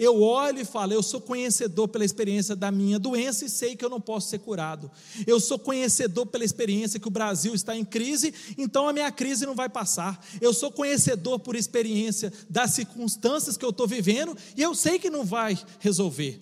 eu 0.01 0.23
olho 0.23 0.59
e 0.59 0.65
falo, 0.65 0.95
eu 0.95 1.03
sou 1.03 1.21
conhecedor 1.21 1.87
pela 1.87 2.07
experiência 2.07 2.57
da 2.57 2.71
minha 2.71 2.99
doença 2.99 3.45
e 3.45 3.51
sei 3.51 3.77
que 3.77 3.85
eu 3.85 3.91
não 3.91 4.01
posso 4.01 4.31
ser 4.31 4.39
curado. 4.39 4.91
Eu 5.27 5.39
sou 5.39 5.59
conhecedor 5.59 6.25
pela 6.25 6.43
experiência 6.43 6.99
que 6.99 7.07
o 7.07 7.11
Brasil 7.11 7.55
está 7.55 7.77
em 7.77 7.85
crise, 7.85 8.33
então 8.57 8.89
a 8.89 8.95
minha 8.95 9.13
crise 9.13 9.45
não 9.45 9.55
vai 9.55 9.69
passar. 9.69 10.19
Eu 10.41 10.55
sou 10.55 10.73
conhecedor 10.73 11.39
por 11.41 11.55
experiência 11.55 12.33
das 12.49 12.71
circunstâncias 12.71 13.59
que 13.59 13.65
eu 13.65 13.69
estou 13.69 13.87
vivendo 13.87 14.35
e 14.57 14.63
eu 14.63 14.75
sei 14.75 14.99
que 14.99 15.11
não 15.11 15.23
vai 15.23 15.63
resolver. 15.81 16.41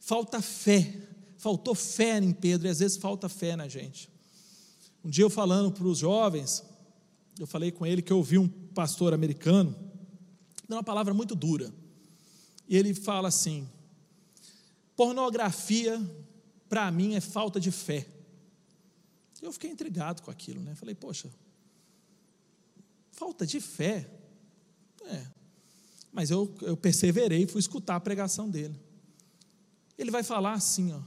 Falta 0.00 0.40
fé. 0.40 0.90
Faltou 1.36 1.74
fé 1.74 2.16
em 2.16 2.32
Pedro 2.32 2.66
e 2.66 2.70
às 2.70 2.78
vezes 2.78 2.96
falta 2.96 3.28
fé 3.28 3.56
na 3.56 3.68
gente. 3.68 4.08
Um 5.04 5.10
dia 5.10 5.24
eu 5.24 5.30
falando 5.30 5.70
para 5.70 5.86
os 5.86 5.98
jovens, 5.98 6.64
eu 7.38 7.46
falei 7.46 7.70
com 7.70 7.84
ele 7.84 8.00
que 8.00 8.10
eu 8.10 8.16
ouvi 8.16 8.38
um 8.38 8.48
pastor 8.48 9.12
americano 9.12 9.76
dando 10.66 10.78
uma 10.78 10.84
palavra 10.84 11.12
muito 11.12 11.34
dura 11.34 11.70
e 12.70 12.76
ele 12.76 12.94
fala 12.94 13.26
assim: 13.26 13.68
pornografia, 14.94 16.00
para 16.68 16.88
mim, 16.92 17.16
é 17.16 17.20
falta 17.20 17.58
de 17.58 17.72
fé. 17.72 18.06
Eu 19.42 19.52
fiquei 19.52 19.70
intrigado 19.70 20.22
com 20.22 20.30
aquilo, 20.30 20.60
né? 20.60 20.76
Falei, 20.76 20.94
poxa, 20.94 21.28
falta 23.10 23.44
de 23.44 23.60
fé? 23.60 24.08
É. 25.02 25.26
Mas 26.12 26.30
eu, 26.30 26.54
eu 26.62 26.76
perseverei 26.76 27.42
e 27.42 27.46
fui 27.46 27.58
escutar 27.58 27.96
a 27.96 28.00
pregação 28.00 28.48
dele. 28.48 28.78
Ele 29.98 30.10
vai 30.10 30.22
falar 30.22 30.52
assim, 30.52 30.92
ó. 30.92 31.00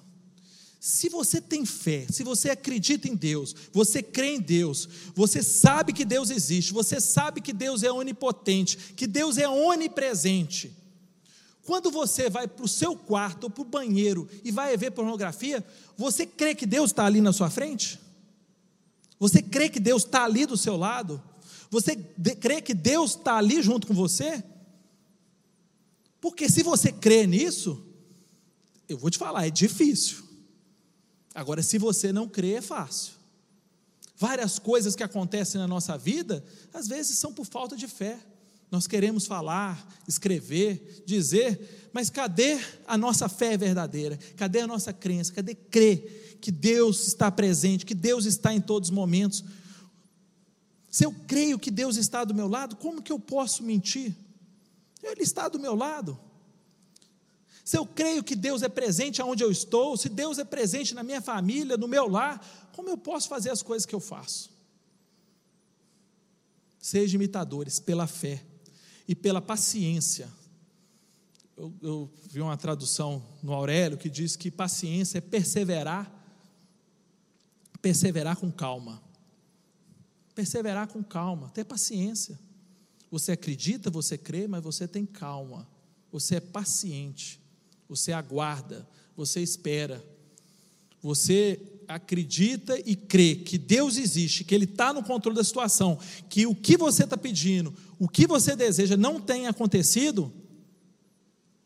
Se 0.80 1.08
você 1.08 1.39
tem 1.39 1.65
fé, 1.65 2.06
se 2.10 2.26
você 2.26 2.49
acredita 2.49 3.08
em 3.08 3.15
Deus, 3.15 3.56
você 3.71 4.04
crê 4.04 4.36
em 4.36 4.41
Deus, 4.41 4.89
você 5.15 5.41
sabe 5.41 5.93
que 5.93 6.04
Deus 6.04 6.30
existe, 6.30 6.73
você 6.73 6.99
sabe 6.99 7.39
que 7.39 7.54
Deus 7.54 7.84
é 7.84 7.91
onipotente, 7.91 8.93
que 8.93 9.08
Deus 9.08 9.38
é 9.38 9.47
onipresente, 9.47 10.83
quando 11.65 11.89
você 11.89 12.30
vai 12.30 12.47
para 12.47 12.65
o 12.65 12.67
seu 12.67 12.95
quarto 12.95 13.45
ou 13.45 13.49
para 13.49 13.62
o 13.62 13.65
banheiro 13.65 14.28
e 14.43 14.52
vai 14.52 14.76
ver 14.76 14.91
pornografia, 14.91 15.65
você 15.97 16.26
crê 16.26 16.54
que 16.54 16.65
Deus 16.65 16.91
está 16.91 17.06
ali 17.06 17.21
na 17.21 17.32
sua 17.32 17.49
frente? 17.49 17.99
Você 19.17 19.41
crê 19.41 19.69
que 19.69 19.80
Deus 19.80 20.04
está 20.04 20.26
ali 20.26 20.45
do 20.45 20.58
seu 20.58 20.76
lado? 20.76 21.21
Você 21.69 21.95
crê 21.95 22.62
que 22.62 22.73
Deus 22.73 23.12
está 23.12 23.38
ali 23.38 23.62
junto 23.62 23.88
com 23.88 23.93
você? 23.93 24.43
Porque 26.19 26.49
se 26.49 26.63
você 26.63 26.91
crê 26.91 27.26
nisso, 27.26 27.82
eu 28.88 28.97
vou 28.97 29.10
te 29.10 29.17
falar, 29.17 29.47
é 29.47 29.49
difícil. 29.49 30.23
Agora, 31.34 31.63
se 31.63 31.78
você 31.78 32.12
não 32.12 32.28
crê, 32.28 32.56
é 32.56 32.62
fácil. 32.62 33.13
Várias 34.17 34.60
coisas 34.60 34.95
que 34.95 35.04
acontecem 35.04 35.60
na 35.60 35.67
nossa 35.67 35.97
vida, 35.97 36.45
às 36.73 36.88
vezes 36.88 37.17
são 37.17 37.34
por 37.34 37.45
falta 37.45 37.76
de 37.76 37.88
fé. 37.88 38.19
Nós 38.73 38.88
queremos 38.88 39.27
falar, 39.27 39.88
escrever, 40.07 41.03
dizer, 41.05 41.91
mas 41.93 42.09
cadê 42.09 42.59
a 42.88 42.97
nossa 42.97 43.29
fé 43.29 43.55
verdadeira? 43.55 44.17
Cadê 44.36 44.62
a 44.62 44.67
nossa 44.67 44.91
crença? 44.91 45.31
Cadê 45.31 45.53
crer 45.53 46.39
que 46.41 46.49
Deus 46.49 47.05
está 47.05 47.29
presente, 47.29 47.86
que 47.86 47.93
Deus 47.93 48.25
está 48.25 48.51
em 48.51 48.59
todos 48.59 48.89
os 48.89 48.95
momentos? 48.95 49.43
Se 50.89 51.05
eu 51.05 51.13
creio 51.27 51.59
que 51.59 51.69
Deus 51.69 51.97
está 51.97 52.23
do 52.23 52.33
meu 52.33 52.47
lado, 52.47 52.75
como 52.77 52.99
que 52.99 53.12
eu 53.12 53.19
posso 53.19 53.62
mentir? 53.62 54.15
Ele 55.03 55.21
está 55.21 55.47
do 55.47 55.59
meu 55.59 55.75
lado. 55.75 56.19
Se 57.63 57.77
eu 57.77 57.86
creio 57.86 58.23
que 58.23 58.36
Deus 58.36 58.63
é 58.63 58.69
presente 58.69 59.21
aonde 59.21 59.43
eu 59.43 59.51
estou, 59.51 59.95
se 59.95 60.09
Deus 60.09 60.39
é 60.39 60.43
presente 60.43 60.95
na 60.95 61.03
minha 61.03 61.21
família, 61.21 61.77
no 61.77 61.88
meu 61.88 62.07
lar, 62.07 62.71
como 62.75 62.89
eu 62.89 62.97
posso 62.97 63.29
fazer 63.29 63.51
as 63.51 63.62
coisas 63.62 63.86
que 63.86 63.93
eu 63.93 63.99
faço? 63.99 64.49
Sejam 66.79 67.21
imitadores 67.21 67.79
pela 67.79 68.07
fé 68.07 68.43
e 69.07 69.15
pela 69.15 69.41
paciência. 69.41 70.29
Eu, 71.55 71.73
eu, 71.81 72.11
vi 72.29 72.41
uma 72.41 72.57
tradução 72.57 73.23
no 73.41 73.53
Aurélio 73.53 73.97
que 73.97 74.09
diz 74.09 74.35
que 74.35 74.49
paciência 74.49 75.19
é 75.19 75.21
perseverar, 75.21 76.11
perseverar 77.81 78.37
com 78.37 78.51
calma. 78.51 79.01
Perseverar 80.33 80.87
com 80.87 81.03
calma, 81.03 81.49
ter 81.49 81.63
paciência. 81.63 82.39
Você 83.11 83.33
acredita, 83.33 83.91
você 83.91 84.17
crê, 84.17 84.47
mas 84.47 84.63
você 84.63 84.87
tem 84.87 85.05
calma. 85.05 85.67
Você 86.11 86.37
é 86.37 86.39
paciente. 86.39 87.39
Você 87.87 88.11
aguarda, 88.11 88.87
você 89.15 89.41
espera. 89.41 90.03
Você 91.01 91.72
acredita 91.95 92.77
e 92.86 92.95
crê 92.95 93.36
que 93.36 93.58
Deus 93.58 93.97
existe, 93.97 94.43
que 94.43 94.53
Ele 94.53 94.65
está 94.65 94.93
no 94.93 95.03
controle 95.03 95.36
da 95.36 95.43
situação, 95.43 95.99
que 96.29 96.45
o 96.45 96.56
que 96.56 96.77
você 96.77 97.03
está 97.03 97.17
pedindo, 97.17 97.73
o 97.99 98.08
que 98.08 98.27
você 98.27 98.56
deseja 98.56 98.97
não 98.97 99.19
tem 99.19 99.47
acontecido, 99.47 100.32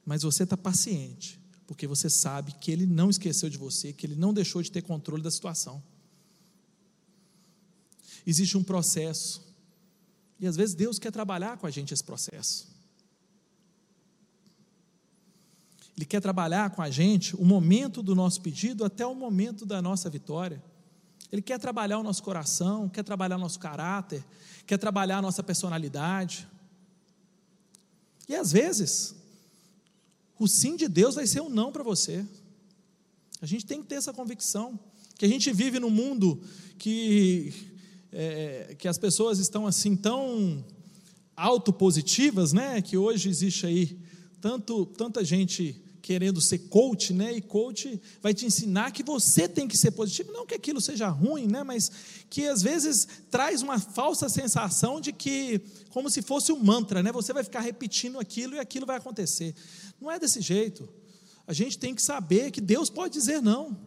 mas 0.06 0.24
você 0.24 0.44
está 0.44 0.56
paciente, 0.56 1.40
porque 1.66 1.88
você 1.88 2.10
sabe 2.10 2.54
que 2.62 2.72
Ele 2.72 2.86
não 2.86 3.10
esqueceu 3.10 3.50
de 3.50 3.58
você, 3.58 3.92
que 3.92 4.06
Ele 4.06 4.16
não 4.16 4.34
deixou 4.34 4.62
de 4.62 4.72
ter 4.72 4.82
controle 4.82 5.22
da 5.22 5.32
situação. 5.32 5.82
Existe 8.26 8.58
um 8.58 8.64
processo, 8.64 9.46
e 10.40 10.46
às 10.46 10.56
vezes 10.56 10.76
Deus 10.76 11.00
quer 11.00 11.12
trabalhar 11.12 11.58
com 11.58 11.66
a 11.66 11.72
gente 11.72 11.94
esse 11.94 12.04
processo. 12.04 12.77
Ele 15.98 16.06
quer 16.06 16.22
trabalhar 16.22 16.70
com 16.70 16.82
a 16.84 16.92
gente 16.92 17.36
o 17.36 17.44
momento 17.44 18.04
do 18.04 18.14
nosso 18.14 18.40
pedido 18.40 18.86
até 18.86 19.04
o 19.04 19.16
momento 19.16 19.66
da 19.66 19.82
nossa 19.82 20.08
vitória. 20.12 20.64
Ele 21.32 21.42
quer 21.42 21.60
trabalhar 21.60 21.98
o 21.98 22.04
nosso 22.04 22.22
coração, 22.22 22.88
quer 22.88 23.04
trabalhar 23.04 23.36
o 23.36 23.40
nosso 23.40 23.60
caráter, 23.60 24.24
quer 24.68 24.78
trabalhar 24.78 25.18
a 25.18 25.22
nossa 25.24 25.42
personalidade. 25.42 26.48
E 28.30 28.36
às 28.36 28.52
vezes, 28.52 29.16
o 30.38 30.48
sim 30.48 30.76
de 30.76 30.88
Deus 30.88 31.16
vai 31.16 31.26
ser 31.26 31.42
um 31.42 31.50
não 31.50 31.72
para 31.72 31.84
você. 31.84 32.24
A 33.42 33.48
gente 33.48 33.66
tem 33.66 33.82
que 33.82 33.88
ter 33.88 33.96
essa 33.96 34.14
convicção. 34.14 34.80
Que 35.18 35.26
a 35.26 35.28
gente 35.28 35.52
vive 35.52 35.80
num 35.80 35.90
mundo 35.90 36.40
que, 36.78 37.52
é, 38.12 38.76
que 38.78 38.88
as 38.88 39.00
pessoas 39.00 39.40
estão 39.40 39.66
assim 39.66 39.96
tão 39.96 40.64
autopositivas, 41.36 42.54
né? 42.54 42.84
Que 42.84 42.98
hoje 42.98 43.30
existe 43.30 43.66
aí 43.66 44.00
tanto, 44.40 44.86
tanta 44.86 45.26
gente 45.26 45.82
querendo 46.08 46.40
ser 46.40 46.60
coach, 46.70 47.12
né? 47.12 47.34
E 47.34 47.42
coach 47.42 48.02
vai 48.22 48.34
te 48.34 48.46
ensinar 48.46 48.92
que 48.92 49.04
você 49.04 49.46
tem 49.46 49.68
que 49.68 49.76
ser 49.76 49.92
positivo, 49.92 50.32
não 50.32 50.46
que 50.46 50.56
aquilo 50.56 50.80
seja 50.80 51.10
ruim, 51.10 51.48
né? 51.48 51.64
Mas 51.64 51.92
que 52.30 52.48
às 52.48 52.62
vezes 52.62 53.06
traz 53.30 53.62
uma 53.62 53.78
falsa 53.78 54.30
sensação 54.30 55.02
de 55.02 55.12
que 55.12 55.60
como 55.90 56.10
se 56.10 56.22
fosse 56.22 56.50
um 56.54 56.64
mantra, 56.64 57.04
né? 57.04 57.12
Você 57.12 57.34
vai 57.34 57.44
ficar 57.44 57.60
repetindo 57.60 58.18
aquilo 58.22 58.56
e 58.56 58.60
aquilo 58.60 58.86
vai 58.86 58.96
acontecer. 58.96 59.54
Não 60.00 60.10
é 60.10 60.18
desse 60.18 60.40
jeito. 60.40 60.88
A 61.46 61.52
gente 61.52 61.78
tem 61.78 61.94
que 61.94 62.02
saber 62.02 62.52
que 62.52 62.62
Deus 62.62 62.90
pode 62.90 63.12
dizer 63.12 63.42
não. 63.42 63.78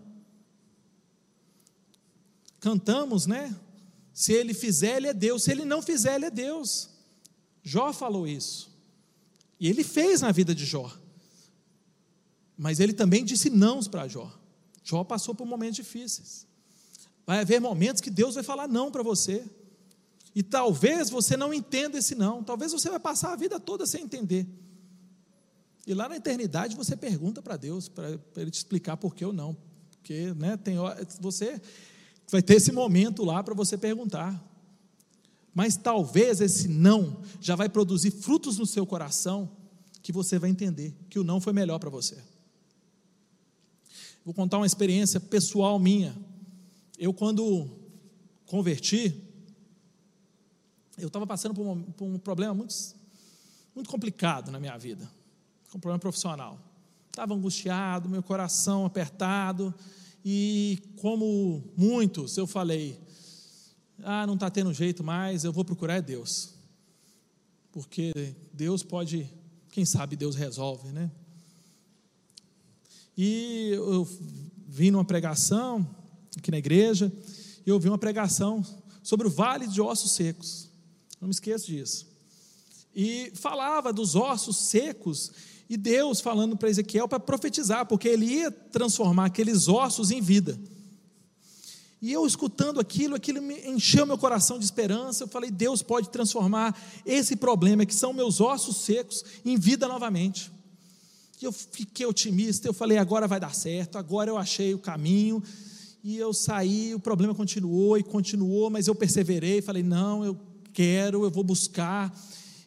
Cantamos, 2.60 3.26
né? 3.26 3.56
Se 4.12 4.34
ele 4.34 4.52
fizer, 4.52 4.98
ele 4.98 5.06
é 5.06 5.14
Deus. 5.14 5.44
Se 5.44 5.52
ele 5.52 5.64
não 5.64 5.80
fizer, 5.80 6.16
ele 6.16 6.26
é 6.26 6.30
Deus. 6.30 6.90
Jó 7.62 7.94
falou 7.94 8.28
isso. 8.28 8.70
E 9.58 9.66
ele 9.70 9.82
fez 9.82 10.20
na 10.20 10.30
vida 10.30 10.54
de 10.54 10.66
Jó. 10.66 11.00
Mas 12.60 12.78
ele 12.78 12.92
também 12.92 13.24
disse 13.24 13.48
não 13.48 13.82
para 13.82 14.06
Jó. 14.06 14.30
Jó 14.84 15.02
passou 15.02 15.34
por 15.34 15.46
momentos 15.46 15.76
difíceis. 15.76 16.46
Vai 17.26 17.40
haver 17.40 17.58
momentos 17.58 18.02
que 18.02 18.10
Deus 18.10 18.34
vai 18.34 18.44
falar 18.44 18.68
não 18.68 18.90
para 18.90 19.02
você. 19.02 19.46
E 20.34 20.42
talvez 20.42 21.08
você 21.08 21.38
não 21.38 21.54
entenda 21.54 21.96
esse 21.96 22.14
não. 22.14 22.44
Talvez 22.44 22.70
você 22.70 22.90
vai 22.90 23.00
passar 23.00 23.32
a 23.32 23.36
vida 23.36 23.58
toda 23.58 23.86
sem 23.86 24.04
entender. 24.04 24.46
E 25.86 25.94
lá 25.94 26.06
na 26.06 26.16
eternidade 26.16 26.76
você 26.76 26.94
pergunta 26.94 27.40
para 27.40 27.56
Deus, 27.56 27.88
para 27.88 28.10
Ele 28.36 28.50
te 28.50 28.58
explicar 28.58 28.98
por 28.98 29.14
que 29.14 29.24
ou 29.24 29.32
não. 29.32 29.56
Porque 29.92 30.34
né, 30.34 30.58
tem, 30.58 30.76
você 31.18 31.62
vai 32.30 32.42
ter 32.42 32.56
esse 32.56 32.72
momento 32.72 33.24
lá 33.24 33.42
para 33.42 33.54
você 33.54 33.78
perguntar. 33.78 34.38
Mas 35.54 35.78
talvez 35.78 36.42
esse 36.42 36.68
não 36.68 37.22
já 37.40 37.56
vai 37.56 37.70
produzir 37.70 38.10
frutos 38.10 38.58
no 38.58 38.66
seu 38.66 38.84
coração 38.84 39.50
que 40.02 40.12
você 40.12 40.38
vai 40.38 40.50
entender 40.50 40.94
que 41.08 41.18
o 41.18 41.24
não 41.24 41.40
foi 41.40 41.54
melhor 41.54 41.78
para 41.78 41.88
você. 41.88 42.18
Vou 44.24 44.34
contar 44.34 44.58
uma 44.58 44.66
experiência 44.66 45.18
pessoal 45.18 45.78
minha. 45.78 46.16
Eu, 46.98 47.12
quando 47.12 47.68
converti, 48.46 49.14
eu 50.98 51.06
estava 51.06 51.26
passando 51.26 51.54
por 51.54 51.66
um, 51.66 51.82
por 51.82 52.04
um, 52.04 52.18
problema 52.18 52.52
muito, 52.52 52.74
muito 53.74 53.88
complicado 53.88 54.50
na 54.50 54.60
minha 54.60 54.76
vida, 54.76 55.10
um 55.74 55.80
problema 55.80 55.98
profissional. 55.98 56.60
Estava 57.06 57.34
angustiado, 57.34 58.08
meu 58.08 58.22
coração 58.22 58.84
apertado, 58.84 59.74
e 60.24 60.78
como 60.96 61.64
muitos, 61.76 62.36
eu 62.36 62.46
falei: 62.46 63.00
ah, 64.02 64.26
não 64.26 64.34
está 64.34 64.50
tendo 64.50 64.72
jeito 64.72 65.02
mais, 65.02 65.44
eu 65.44 65.52
vou 65.52 65.64
procurar 65.64 66.00
Deus. 66.00 66.54
Porque 67.72 68.12
Deus 68.52 68.82
pode, 68.82 69.30
quem 69.70 69.84
sabe 69.84 70.16
Deus 70.16 70.34
resolve, 70.34 70.88
né? 70.92 71.10
E 73.16 73.70
eu 73.72 74.08
vim 74.66 74.90
numa 74.90 75.04
pregação 75.04 75.86
aqui 76.36 76.50
na 76.50 76.58
igreja, 76.58 77.12
e 77.66 77.68
eu 77.68 77.74
ouvi 77.74 77.88
uma 77.88 77.98
pregação 77.98 78.64
sobre 79.02 79.26
o 79.26 79.30
vale 79.30 79.66
de 79.66 79.80
ossos 79.80 80.12
secos. 80.12 80.68
Não 81.20 81.28
me 81.28 81.32
esqueço 81.32 81.66
disso. 81.66 82.06
E 82.94 83.32
falava 83.34 83.92
dos 83.92 84.16
ossos 84.16 84.56
secos 84.56 85.32
e 85.68 85.76
Deus 85.76 86.20
falando 86.20 86.56
para 86.56 86.68
Ezequiel 86.68 87.06
para 87.06 87.20
profetizar, 87.20 87.86
porque 87.86 88.08
ele 88.08 88.26
ia 88.26 88.50
transformar 88.50 89.26
aqueles 89.26 89.68
ossos 89.68 90.10
em 90.10 90.20
vida. 90.20 90.58
E 92.02 92.12
eu 92.12 92.26
escutando 92.26 92.80
aquilo, 92.80 93.14
aquilo 93.14 93.42
me 93.42 93.54
encheu 93.68 94.06
meu 94.06 94.16
coração 94.16 94.58
de 94.58 94.64
esperança. 94.64 95.24
Eu 95.24 95.28
falei: 95.28 95.50
Deus 95.50 95.82
pode 95.82 96.08
transformar 96.08 96.76
esse 97.04 97.36
problema, 97.36 97.84
que 97.86 97.94
são 97.94 98.12
meus 98.12 98.40
ossos 98.40 98.78
secos, 98.78 99.24
em 99.44 99.56
vida 99.56 99.86
novamente. 99.86 100.50
E 101.40 101.44
eu 101.44 101.52
fiquei 101.52 102.04
otimista. 102.06 102.68
Eu 102.68 102.74
falei: 102.74 102.98
agora 102.98 103.26
vai 103.26 103.40
dar 103.40 103.54
certo, 103.54 103.96
agora 103.96 104.30
eu 104.30 104.36
achei 104.36 104.74
o 104.74 104.78
caminho. 104.78 105.42
E 106.02 106.16
eu 106.16 106.32
saí, 106.32 106.94
o 106.94 107.00
problema 107.00 107.34
continuou 107.34 107.98
e 107.98 108.02
continuou, 108.02 108.70
mas 108.70 108.86
eu 108.86 108.94
perseverei. 108.94 109.62
Falei: 109.62 109.82
não, 109.82 110.24
eu 110.24 110.38
quero, 110.72 111.24
eu 111.24 111.30
vou 111.30 111.44
buscar. 111.44 112.14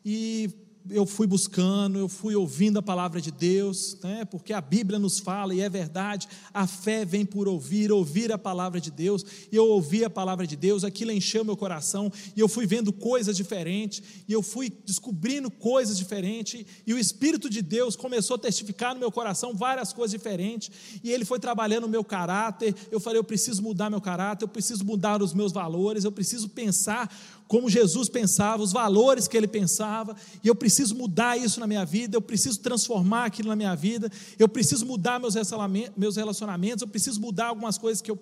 E 0.06 0.50
eu 0.90 1.06
fui 1.06 1.26
buscando, 1.26 1.98
eu 1.98 2.10
fui 2.10 2.36
ouvindo 2.36 2.78
a 2.78 2.82
palavra 2.82 3.22
de 3.22 3.32
Deus, 3.32 3.98
né? 4.04 4.26
porque 4.26 4.52
a 4.52 4.60
Bíblia 4.60 5.00
nos 5.00 5.20
fala, 5.20 5.56
e 5.56 5.62
é 5.62 5.70
verdade, 5.70 6.28
a 6.54 6.68
fé 6.68 7.06
vem 7.06 7.26
por 7.26 7.48
ouvir, 7.48 7.92
ouvir 7.92 8.32
a 8.32 8.38
palavra 8.38 8.82
de 8.82 8.92
Deus, 8.92 9.26
e 9.52 9.56
eu 9.56 9.66
ouvi 9.66 10.04
a 10.04 10.10
palavra 10.10 10.46
de 10.46 10.56
Deus, 10.56 10.84
aquilo 10.84 11.12
encheu 11.12 11.46
meu 11.46 11.56
coração, 11.56 12.12
e 12.36 12.40
eu 12.40 12.50
fui 12.50 12.66
vendo 12.66 12.92
coisas 12.92 13.38
diferentes, 13.38 14.04
e 14.28 14.34
eu 14.34 14.42
fui 14.42 14.70
descobrindo 14.86 15.50
coisas 15.50 15.98
diferentes, 15.98 16.66
e 16.86 16.94
o 16.94 17.00
Espírito 17.00 17.50
de 17.50 17.62
Deus 17.62 17.96
começou 17.96 18.36
a 18.36 18.40
testificar 18.40 18.94
no 18.94 19.00
meu 19.00 19.12
coração 19.12 19.56
várias 19.56 19.94
coisas 19.94 20.12
diferentes, 20.12 20.72
e 21.04 21.12
ele 21.12 21.24
foi 21.24 21.40
trabalhando 21.40 21.86
o 21.86 21.90
meu 21.90 22.04
caráter, 22.04 22.76
eu 22.92 23.00
falei, 23.00 23.20
eu 23.20 23.24
preciso 23.24 23.62
mudar 23.62 23.90
meu 23.90 24.02
caráter, 24.02 24.44
eu 24.44 24.50
preciso 24.50 24.84
mudar 24.84 25.22
os 25.22 25.34
meus 25.34 25.52
valores, 25.52 26.04
eu 26.04 26.12
preciso 26.12 26.50
pensar 26.50 27.10
como 27.48 27.70
Jesus 27.70 28.10
pensava, 28.10 28.64
os 28.64 28.72
valores 28.72 29.28
que 29.28 29.38
ele 29.38 29.48
pensava, 29.48 30.16
e 30.44 30.48
eu 30.48 30.56
preciso 30.56 30.96
mudar 30.96 31.38
isso 31.38 31.60
na 31.60 31.68
minha 31.68 31.86
vida, 31.86 32.18
eu 32.18 32.22
preciso 32.22 32.60
transformar 32.60 33.26
aquilo 33.26 33.50
na 33.50 33.56
minha 33.56 33.76
vida, 33.76 34.10
eu 34.40 34.48
preciso 34.48 34.86
mudar 34.86 35.20
meus 35.20 36.16
relacionamentos, 36.16 36.82
eu 36.82 36.88
preciso 36.88 37.22
mudar 37.22 37.48
algumas 37.48 37.78
coisas 37.78 38.02
que 38.02 38.10
eu, 38.10 38.20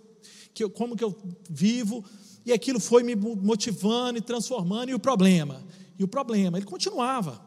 que 0.54 0.64
eu 0.64 0.70
como 0.70 0.96
que 0.96 1.04
eu 1.04 1.16
vivo, 1.50 2.04
e 2.46 2.52
aquilo 2.52 2.80
foi 2.80 3.04
me 3.04 3.16
motivando 3.16 4.18
e 4.18 4.22
transformando, 4.22 4.90
e 4.90 4.94
o 4.94 5.00
problema, 5.00 5.64
e 5.98 6.04
o 6.04 6.08
problema, 6.08 6.58
ele 6.58 6.66
continuava, 6.66 7.42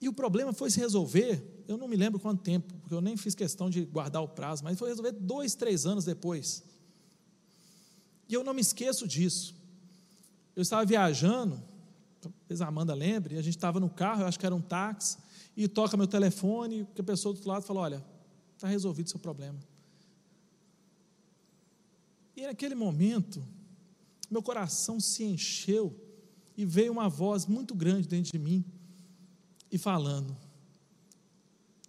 e 0.00 0.08
o 0.08 0.12
problema 0.12 0.52
foi 0.52 0.70
se 0.70 0.78
resolver, 0.78 1.42
eu 1.66 1.76
não 1.76 1.88
me 1.88 1.96
lembro 1.96 2.18
quanto 2.18 2.42
tempo, 2.42 2.74
porque 2.80 2.94
eu 2.94 3.00
nem 3.00 3.16
fiz 3.16 3.34
questão 3.34 3.70
de 3.70 3.84
guardar 3.84 4.22
o 4.22 4.28
prazo, 4.28 4.64
mas 4.64 4.78
foi 4.78 4.88
resolver 4.88 5.12
dois, 5.12 5.54
três 5.54 5.86
anos 5.86 6.04
depois, 6.04 6.62
e 8.28 8.34
eu 8.34 8.44
não 8.44 8.52
me 8.52 8.60
esqueço 8.60 9.08
disso, 9.08 9.57
eu 10.58 10.62
estava 10.62 10.84
viajando, 10.84 11.62
talvez 12.20 12.60
a 12.60 12.66
Amanda 12.66 12.92
lembre, 12.92 13.38
a 13.38 13.42
gente 13.42 13.54
estava 13.54 13.78
no 13.78 13.88
carro, 13.88 14.22
eu 14.22 14.26
acho 14.26 14.40
que 14.40 14.44
era 14.44 14.56
um 14.56 14.60
táxi, 14.60 15.16
e 15.56 15.68
toca 15.68 15.96
meu 15.96 16.08
telefone, 16.08 16.80
e 16.80 17.00
a 17.00 17.04
pessoa 17.04 17.32
do 17.32 17.36
outro 17.36 17.48
lado 17.48 17.62
fala: 17.62 17.78
Olha, 17.78 18.04
está 18.56 18.66
resolvido 18.66 19.06
o 19.06 19.10
seu 19.10 19.20
problema. 19.20 19.56
E 22.36 22.44
naquele 22.44 22.74
momento, 22.74 23.40
meu 24.28 24.42
coração 24.42 24.98
se 24.98 25.22
encheu 25.22 25.96
e 26.56 26.64
veio 26.64 26.90
uma 26.90 27.08
voz 27.08 27.46
muito 27.46 27.72
grande 27.72 28.08
dentro 28.08 28.32
de 28.32 28.38
mim 28.40 28.64
e 29.70 29.78
falando: 29.78 30.36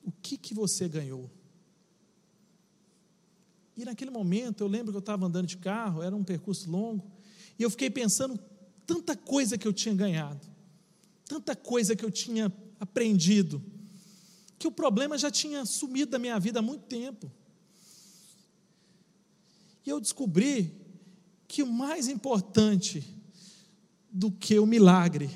O 0.03 0.11
que 0.11 0.37
que 0.37 0.53
você 0.53 0.87
ganhou? 0.87 1.27
E 3.75 3.83
naquele 3.83 4.11
momento, 4.11 4.63
eu 4.63 4.67
lembro 4.67 4.91
que 4.91 4.97
eu 4.97 4.99
estava 4.99 5.25
andando 5.25 5.47
de 5.47 5.57
carro, 5.57 6.03
era 6.03 6.15
um 6.15 6.23
percurso 6.23 6.69
longo, 6.69 7.11
e 7.57 7.63
eu 7.63 7.71
fiquei 7.71 7.89
pensando 7.89 8.39
tanta 8.89 9.15
coisa 9.15 9.55
que 9.55 9.67
eu 9.67 9.71
tinha 9.71 9.93
ganhado, 9.93 10.47
tanta 11.27 11.55
coisa 11.55 11.95
que 11.95 12.03
eu 12.03 12.09
tinha 12.09 12.51
aprendido, 12.79 13.63
que 14.57 14.65
o 14.65 14.71
problema 14.71 15.15
já 15.15 15.29
tinha 15.29 15.63
sumido 15.63 16.09
da 16.09 16.17
minha 16.17 16.39
vida 16.39 16.57
há 16.57 16.61
muito 16.63 16.85
tempo. 16.85 17.31
E 19.85 19.91
eu 19.91 20.01
descobri 20.01 20.73
que 21.47 21.61
o 21.61 21.67
mais 21.67 22.07
importante 22.07 23.03
do 24.11 24.31
que 24.31 24.57
o 24.57 24.65
milagre 24.65 25.29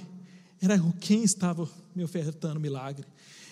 era 0.60 0.80
quem 1.00 1.24
estava 1.24 1.70
me 1.94 2.04
ofertando 2.04 2.58
o 2.58 2.62
milagre. 2.62 3.06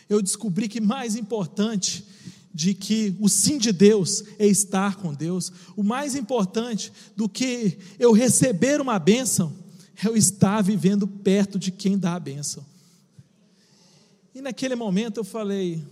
Eu 0.10 0.20
descobri 0.20 0.68
que 0.68 0.82
mais 0.82 1.16
importante 1.16 2.04
de 2.52 2.74
que 2.74 3.16
o 3.20 3.30
sim 3.30 3.60
de 3.60 3.72
Deus 3.72 4.24
é 4.40 4.48
estar 4.48 4.96
com 4.96 5.14
Deus, 5.14 5.52
o 5.76 5.84
mais 5.84 6.16
importante 6.16 6.92
do 7.16 7.30
que 7.30 7.78
eu 8.00 8.12
receber 8.12 8.82
uma 8.82 8.98
bênção 8.98 9.61
é 10.04 10.10
eu 10.10 10.16
estar 10.16 10.62
vivendo 10.62 11.08
perto 11.08 11.60
de 11.60 11.72
quem 11.72 11.98
dá 11.98 12.16
a 12.16 12.20
bênção. 12.20 12.66
E 14.34 14.42
naquele 14.42 14.76
momento 14.76 15.18
eu 15.18 15.24
falei: 15.24 15.86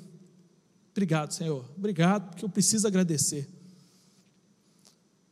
Obrigado, 0.91 1.32
Senhor, 1.32 1.63
obrigado, 1.78 2.30
porque 2.30 2.43
eu 2.43 2.50
preciso 2.50 2.88
agradecer. 2.88 3.48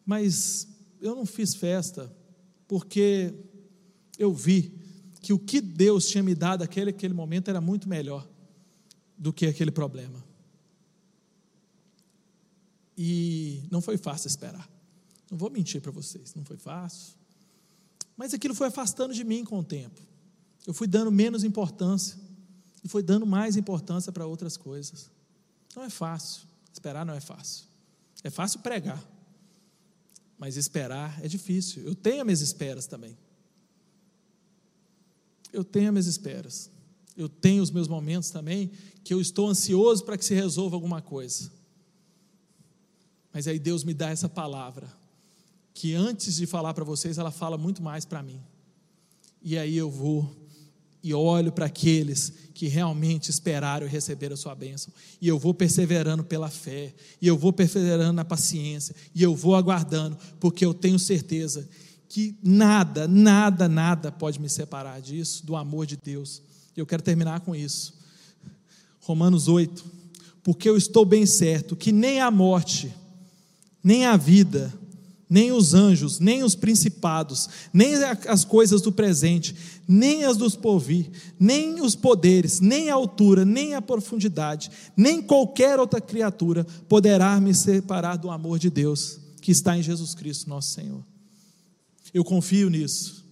Mas 0.06 0.68
eu 1.02 1.16
não 1.16 1.26
fiz 1.26 1.54
festa, 1.54 2.10
porque 2.68 3.34
eu 4.18 4.34
vi 4.34 4.72
que 5.22 5.34
o 5.34 5.40
que 5.40 5.60
Deus 5.60 6.08
tinha 6.08 6.24
me 6.24 6.34
dado 6.34 6.62
naquele, 6.62 6.92
aquele 6.92 7.14
momento 7.14 7.50
era 7.50 7.60
muito 7.60 7.90
melhor 7.90 8.26
do 9.18 9.34
que 9.34 9.46
aquele 9.46 9.72
problema. 9.72 10.24
E 12.98 13.64
não 13.70 13.82
foi 13.82 13.98
fácil 13.98 14.28
esperar. 14.28 14.70
Não 15.30 15.38
vou 15.38 15.50
mentir 15.50 15.82
para 15.82 15.92
vocês, 15.92 16.34
não 16.34 16.46
foi 16.46 16.58
fácil. 16.58 17.17
Mas 18.18 18.34
aquilo 18.34 18.56
foi 18.56 18.68
afastando 18.68 19.14
de 19.14 19.24
mim 19.24 19.46
com 19.46 19.60
o 19.60 19.64
tempo. 19.64 20.02
Eu 20.66 20.74
fui 20.74 20.88
dando 20.88 21.12
menos 21.12 21.44
importância 21.44 22.18
e 22.84 22.90
fui 22.90 23.04
dando 23.04 23.26
mais 23.26 23.56
importância 23.56 24.12
para 24.12 24.26
outras 24.26 24.58
coisas. 24.58 25.10
Não 25.76 25.84
é 25.84 25.90
fácil. 25.90 26.42
Esperar 26.74 27.06
não 27.06 27.14
é 27.14 27.20
fácil. 27.20 27.66
É 28.24 28.30
fácil 28.30 28.60
pregar, 28.60 29.02
mas 30.38 30.58
esperar 30.58 31.24
é 31.24 31.28
difícil. 31.28 31.84
Eu 31.84 31.94
tenho 31.94 32.22
as 32.22 32.26
minhas 32.26 32.42
esperas 32.42 32.88
também. 32.88 33.16
Eu 35.54 35.64
tenho 35.64 35.88
as 35.88 35.94
minhas 35.94 36.08
esperas. 36.08 36.72
Eu 37.16 37.30
tenho 37.30 37.64
os 37.64 37.72
meus 37.72 37.88
momentos 37.88 38.30
também 38.32 38.72
que 39.04 39.14
eu 39.14 39.22
estou 39.22 39.48
ansioso 39.48 40.04
para 40.04 40.18
que 40.18 40.26
se 40.26 40.34
resolva 40.34 40.76
alguma 40.76 41.02
coisa. 41.02 41.52
Mas 43.32 43.48
aí 43.48 43.60
Deus 43.60 43.84
me 43.84 43.94
dá 43.94 44.10
essa 44.10 44.28
palavra 44.28 44.92
que 45.78 45.94
antes 45.94 46.38
de 46.38 46.48
falar 46.48 46.74
para 46.74 46.84
vocês, 46.84 47.20
ela 47.20 47.30
fala 47.30 47.56
muito 47.56 47.84
mais 47.84 48.04
para 48.04 48.24
mim. 48.24 48.42
E 49.44 49.56
aí 49.56 49.78
eu 49.78 49.92
vou 49.92 50.36
e 51.04 51.14
olho 51.14 51.52
para 51.52 51.68
aqueles 51.68 52.34
que 52.56 52.68
realmente 52.68 53.30
esperaram 53.30 53.86
e 53.86 53.90
receberam 53.90 54.34
a 54.34 54.38
sua 54.38 54.56
bênção. 54.56 54.92
E 55.22 55.28
eu 55.28 55.38
vou 55.38 55.54
perseverando 55.54 56.24
pela 56.24 56.50
fé, 56.50 56.96
e 57.22 57.28
eu 57.28 57.38
vou 57.38 57.54
perseverando 57.54 58.14
na 58.14 58.26
paciência, 58.26 58.96
e 59.14 59.22
eu 59.22 59.36
vou 59.36 59.56
aguardando, 59.56 60.18
porque 60.40 60.66
eu 60.66 60.74
tenho 60.74 60.98
certeza 60.98 61.70
que 62.10 62.36
nada, 62.42 63.08
nada, 63.08 63.70
nada 63.70 64.12
pode 64.12 64.42
me 64.42 64.50
separar 64.50 65.00
disso, 65.00 65.46
do 65.46 65.56
amor 65.56 65.86
de 65.86 65.96
Deus. 65.96 66.42
Eu 66.76 66.88
quero 66.88 67.04
terminar 67.04 67.42
com 67.42 67.56
isso. 67.56 67.94
Romanos 69.02 69.48
8. 69.48 69.86
Porque 70.42 70.68
eu 70.68 70.76
estou 70.76 71.06
bem 71.06 71.28
certo 71.28 71.76
que 71.76 71.92
nem 71.92 72.20
a 72.20 72.32
morte, 72.32 72.92
nem 73.84 74.08
a 74.08 74.18
vida, 74.18 74.74
nem 75.30 75.52
os 75.52 75.74
anjos, 75.74 76.20
nem 76.20 76.44
os 76.44 76.56
principados, 76.56 77.50
nem 77.74 77.96
as 78.28 78.46
coisas 78.46 78.82
do 78.82 78.92
presente, 78.92 79.56
nem 79.88 80.24
as 80.24 80.38
dos 80.38 80.56
porvir, 80.56 81.10
nem 81.40 81.82
os 81.82 81.96
poderes, 81.96 82.60
nem 82.60 82.90
a 82.90 82.96
altura, 82.96 83.44
nem 83.44 83.76
a 83.76 83.82
profundidade, 83.82 84.72
nem 84.96 85.22
qualquer 85.22 85.80
outra 85.80 86.00
criatura 86.00 86.66
poderá 86.88 87.40
me 87.42 87.54
separar 87.54 88.16
do 88.16 88.30
amor 88.30 88.58
de 88.58 88.70
Deus 88.70 89.20
que 89.42 89.52
está 89.52 89.78
em 89.78 89.84
Jesus 89.84 90.14
Cristo, 90.14 90.50
nosso 90.50 90.74
Senhor. 90.74 91.04
Eu 92.14 92.24
confio 92.24 92.70
nisso. 92.70 93.26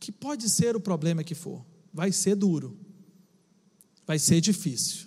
que 0.00 0.12
pode 0.12 0.48
ser 0.48 0.76
o 0.76 0.80
problema 0.80 1.24
que 1.24 1.34
for, 1.34 1.62
vai 1.92 2.12
ser 2.12 2.34
duro, 2.34 2.78
vai 4.06 4.18
ser 4.18 4.40
difícil, 4.40 5.06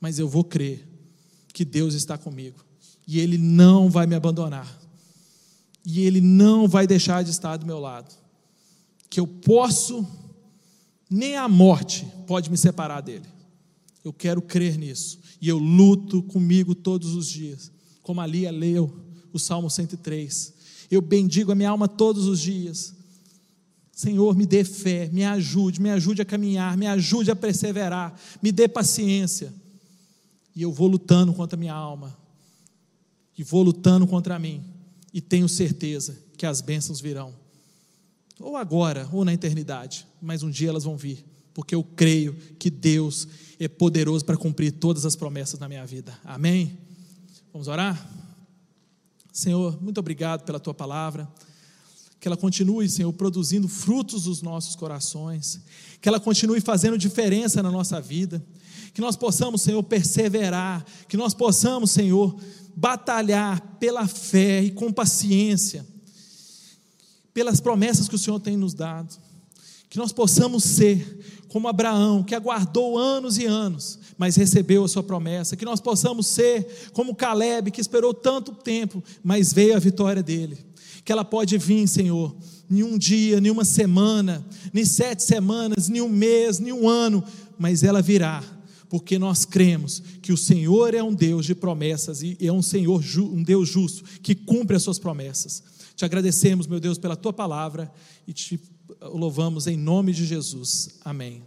mas 0.00 0.18
eu 0.18 0.28
vou 0.28 0.44
crer 0.44 0.88
que 1.52 1.64
Deus 1.64 1.92
está 1.92 2.16
comigo. 2.16 2.64
E 3.06 3.20
Ele 3.20 3.36
não 3.36 3.90
vai 3.90 4.06
me 4.06 4.14
abandonar, 4.14 4.80
e 5.84 6.02
Ele 6.02 6.20
não 6.20 6.68
vai 6.68 6.86
deixar 6.86 7.22
de 7.22 7.30
estar 7.30 7.56
do 7.56 7.66
meu 7.66 7.78
lado, 7.78 8.14
que 9.10 9.20
eu 9.20 9.26
posso, 9.26 10.06
nem 11.10 11.36
a 11.36 11.48
morte 11.48 12.06
pode 12.26 12.50
me 12.50 12.56
separar 12.56 13.00
dEle. 13.00 13.26
Eu 14.04 14.12
quero 14.12 14.42
crer 14.42 14.76
nisso, 14.76 15.18
e 15.40 15.48
eu 15.48 15.58
luto 15.58 16.22
comigo 16.22 16.74
todos 16.74 17.14
os 17.14 17.28
dias, 17.28 17.70
como 18.02 18.20
a 18.20 18.26
Lia 18.26 18.50
leu 18.50 18.92
o 19.32 19.38
Salmo 19.38 19.70
103. 19.70 20.54
Eu 20.90 21.00
bendigo 21.00 21.52
a 21.52 21.54
minha 21.54 21.70
alma 21.70 21.88
todos 21.88 22.26
os 22.26 22.40
dias. 22.40 22.94
Senhor, 23.92 24.36
me 24.36 24.46
dê 24.46 24.64
fé, 24.64 25.08
me 25.12 25.24
ajude, 25.24 25.80
me 25.80 25.90
ajude 25.90 26.22
a 26.22 26.24
caminhar, 26.24 26.76
me 26.76 26.86
ajude 26.86 27.30
a 27.30 27.36
perseverar, 27.36 28.18
me 28.42 28.50
dê 28.50 28.66
paciência. 28.66 29.54
E 30.54 30.62
eu 30.62 30.72
vou 30.72 30.88
lutando 30.88 31.32
contra 31.32 31.56
a 31.56 31.60
minha 31.60 31.74
alma, 31.74 32.16
e 33.36 33.42
vou 33.42 33.62
lutando 33.62 34.06
contra 34.06 34.38
mim, 34.38 34.62
e 35.12 35.20
tenho 35.20 35.48
certeza 35.48 36.18
que 36.36 36.46
as 36.46 36.60
bênçãos 36.60 37.00
virão, 37.00 37.34
ou 38.40 38.56
agora, 38.56 39.08
ou 39.12 39.24
na 39.24 39.32
eternidade, 39.32 40.06
mas 40.20 40.42
um 40.42 40.50
dia 40.50 40.68
elas 40.68 40.84
vão 40.84 40.96
vir, 40.96 41.24
porque 41.54 41.74
eu 41.74 41.84
creio 41.84 42.34
que 42.58 42.70
Deus 42.70 43.28
é 43.58 43.68
poderoso 43.68 44.24
para 44.24 44.36
cumprir 44.36 44.72
todas 44.72 45.04
as 45.04 45.14
promessas 45.14 45.60
na 45.60 45.68
minha 45.68 45.86
vida. 45.86 46.18
Amém? 46.24 46.78
Vamos 47.52 47.68
orar? 47.68 48.10
Senhor, 49.32 49.82
muito 49.82 49.98
obrigado 49.98 50.44
pela 50.44 50.58
tua 50.60 50.74
palavra. 50.74 51.28
Que 52.20 52.28
ela 52.28 52.36
continue, 52.36 52.88
Senhor, 52.88 53.12
produzindo 53.12 53.66
frutos 53.66 54.24
dos 54.24 54.42
nossos 54.42 54.76
corações. 54.76 55.60
Que 56.00 56.08
ela 56.08 56.20
continue 56.20 56.60
fazendo 56.60 56.96
diferença 56.98 57.62
na 57.62 57.70
nossa 57.70 58.00
vida. 58.00 58.44
Que 58.94 59.00
nós 59.00 59.16
possamos, 59.16 59.62
Senhor, 59.62 59.82
perseverar. 59.82 60.84
Que 61.08 61.16
nós 61.16 61.34
possamos, 61.34 61.90
Senhor, 61.90 62.36
batalhar 62.74 63.60
pela 63.78 64.06
fé 64.06 64.62
e 64.62 64.70
com 64.70 64.92
paciência. 64.92 65.86
Pelas 67.32 67.60
promessas 67.60 68.08
que 68.08 68.14
o 68.14 68.18
Senhor 68.18 68.38
tem 68.40 68.56
nos 68.56 68.74
dado. 68.74 69.16
Que 69.88 69.98
nós 69.98 70.12
possamos 70.12 70.64
ser 70.64 71.20
como 71.48 71.68
Abraão, 71.68 72.22
que 72.22 72.34
aguardou 72.34 72.96
anos 72.96 73.36
e 73.36 73.44
anos, 73.44 73.98
mas 74.16 74.36
recebeu 74.36 74.84
a 74.84 74.88
sua 74.88 75.02
promessa. 75.02 75.54
Que 75.54 75.66
nós 75.66 75.80
possamos 75.80 76.26
ser 76.26 76.90
como 76.94 77.14
Caleb, 77.14 77.70
que 77.70 77.80
esperou 77.80 78.14
tanto 78.14 78.52
tempo, 78.52 79.04
mas 79.22 79.52
veio 79.52 79.76
a 79.76 79.78
vitória 79.78 80.22
dele. 80.22 80.56
Que 81.04 81.12
ela 81.12 81.26
pode 81.26 81.58
vir, 81.58 81.86
Senhor, 81.86 82.34
em 82.70 82.82
um 82.82 82.96
dia, 82.96 83.36
em 83.36 83.50
uma 83.50 83.66
semana, 83.66 84.42
nem 84.72 84.84
sete 84.84 85.22
semanas, 85.22 85.90
nem 85.90 86.00
um 86.00 86.08
mês, 86.08 86.58
nem 86.58 86.72
um 86.72 86.88
ano, 86.88 87.22
mas 87.58 87.82
ela 87.82 88.00
virá, 88.00 88.42
porque 88.92 89.18
nós 89.18 89.46
cremos 89.46 90.02
que 90.20 90.34
o 90.34 90.36
Senhor 90.36 90.92
é 90.92 91.02
um 91.02 91.14
Deus 91.14 91.46
de 91.46 91.54
promessas 91.54 92.22
e 92.22 92.36
é 92.42 92.52
um 92.52 92.60
Senhor, 92.60 93.02
um 93.18 93.42
Deus 93.42 93.66
justo, 93.66 94.04
que 94.20 94.34
cumpre 94.34 94.76
as 94.76 94.82
suas 94.82 94.98
promessas. 94.98 95.62
Te 95.96 96.04
agradecemos, 96.04 96.66
meu 96.66 96.78
Deus, 96.78 96.98
pela 96.98 97.16
tua 97.16 97.32
palavra 97.32 97.90
e 98.28 98.34
te 98.34 98.60
louvamos 99.00 99.66
em 99.66 99.78
nome 99.78 100.12
de 100.12 100.26
Jesus. 100.26 100.98
Amém. 101.02 101.42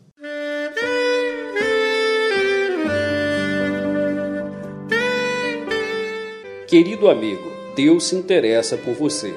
Querido 6.67 7.07
amigo, 7.07 7.43
Deus 7.75 8.05
se 8.05 8.15
interessa 8.15 8.75
por 8.75 8.95
você. 8.95 9.31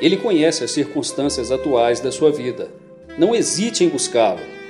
Ele 0.00 0.16
conhece 0.16 0.62
as 0.62 0.70
circunstâncias 0.70 1.50
atuais 1.50 1.98
da 1.98 2.12
sua 2.12 2.30
vida. 2.30 2.70
Não 3.18 3.34
hesite 3.34 3.82
em 3.82 3.88
buscá-lo. 3.88 4.57